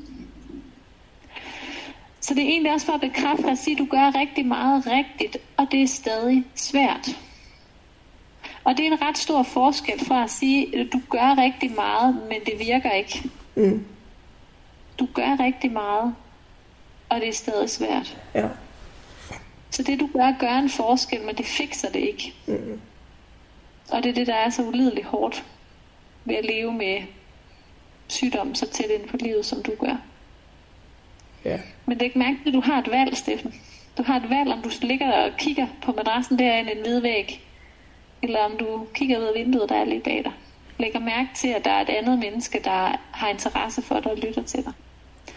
[2.20, 4.86] Så det er egentlig også for at bekræfte at sige, at du gør rigtig meget
[4.86, 7.18] rigtigt, og det er stadig svært.
[8.64, 12.14] Og det er en ret stor forskel fra at sige, at du gør rigtig meget,
[12.14, 13.30] men det virker ikke.
[13.54, 13.86] Mm.
[14.98, 16.14] Du gør rigtig meget,
[17.08, 18.18] og det er stadig svært.
[18.34, 18.48] Ja.
[19.70, 22.34] Så det du gør, gør en forskel, men det fikser det ikke.
[22.46, 22.80] Mm.
[23.90, 25.44] Og det er det, der er så ulideligt hårdt
[26.24, 27.02] ved at leve med
[28.08, 29.96] sygdom så tæt ind på livet, som du gør.
[31.44, 31.60] Ja.
[31.86, 33.54] Men læg mærke til, at du har et valg, Steffen.
[33.98, 37.00] Du har et valg, om du ligger og kigger på madrassen derinde i en hvid
[37.00, 37.40] væg,
[38.22, 40.32] eller om du kigger ud af vinduet, der er lige bag dig.
[40.78, 44.18] Lægger mærke til, at der er et andet menneske, der har interesse for dig og
[44.18, 44.72] lytter til dig.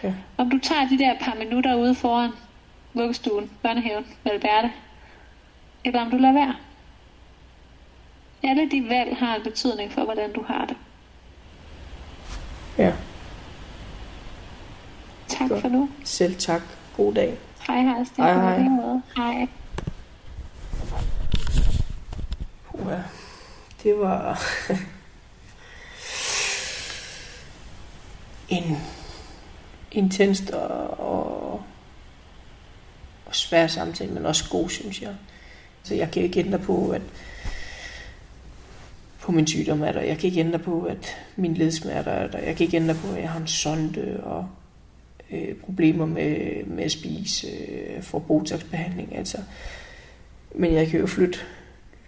[0.02, 0.14] Ja.
[0.36, 2.30] Om du tager de der par minutter ude foran
[2.94, 4.72] vuggestuen, børnehaven, med Alberte,
[5.84, 6.54] eller om du lader være.
[8.42, 10.76] Alle de valg har en betydning for, hvordan du har det.
[12.78, 12.92] Ja.
[15.28, 15.88] Tak for nu.
[16.04, 16.62] Selv tak.
[16.96, 17.34] God dag.
[17.66, 18.04] Hej, hej.
[18.16, 18.68] Hej, hej.
[19.16, 19.48] Hej.
[23.86, 24.42] Det var
[28.48, 28.76] en
[29.92, 31.62] intens og, og,
[33.26, 35.14] og svær samtale, men også god, synes jeg.
[35.82, 37.02] Så jeg kan ikke ændre på, at
[39.20, 40.00] på min sygdom er der.
[40.00, 42.38] Jeg kan ikke ændre på, at min ledsmerter er der.
[42.38, 44.48] Jeg kan ikke ændre på, at jeg har en sonde og
[45.30, 49.16] øh, problemer med, med at spise, øh, for botoxbehandling.
[49.16, 49.38] Altså.
[50.54, 51.38] Men jeg kan jo flytte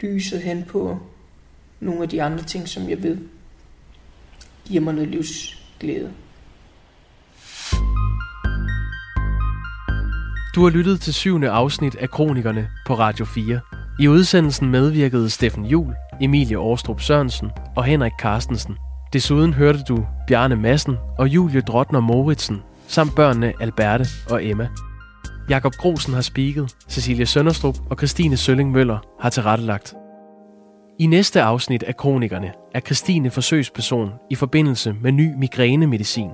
[0.01, 0.99] lyset hen på
[1.81, 3.19] nogle af de andre ting, som jeg ved
[4.65, 6.11] giver mig noget livsglæde.
[10.55, 13.61] Du har lyttet til syvende afsnit af Kronikerne på Radio 4.
[14.01, 18.77] I udsendelsen medvirkede Steffen Jul, Emilie Årstrup Sørensen og Henrik Carstensen.
[19.13, 24.69] Desuden hørte du Bjarne Madsen og Julie Drottner Moritsen, samt børnene Alberte og Emma.
[25.49, 29.95] Jakob Grosen har spiket, Cecilie Sønderstrup og Christine Sølling Møller har tilrettelagt.
[31.01, 36.31] I næste afsnit af Kronikerne er Christine forsøgsperson i forbindelse med ny migrænemedicin.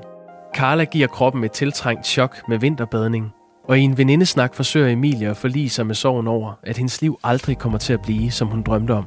[0.55, 3.31] Carla giver kroppen et tiltrængt chok med vinterbadning,
[3.65, 7.19] og i en venindesnak forsøger Emilie at forlige sig med sorgen over, at hendes liv
[7.25, 9.07] aldrig kommer til at blive, som hun drømte om.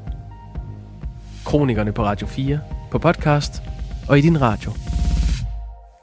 [1.45, 2.59] Kronikerne på Radio 4,
[2.91, 3.61] på podcast
[4.09, 4.71] og i din radio.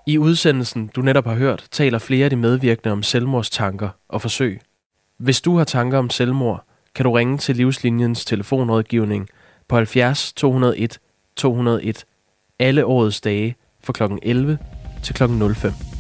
[0.07, 4.61] I udsendelsen, du netop har hørt, taler flere af de medvirkende om selvmordstanker og forsøg.
[5.19, 9.29] Hvis du har tanker om selvmord, kan du ringe til Livslinjens telefonrådgivning
[9.75, 10.99] på 70 201
[11.37, 12.05] 201
[12.59, 13.55] alle årets dage
[13.85, 14.03] fra kl.
[14.23, 14.59] 11
[15.03, 15.94] til klokken 05.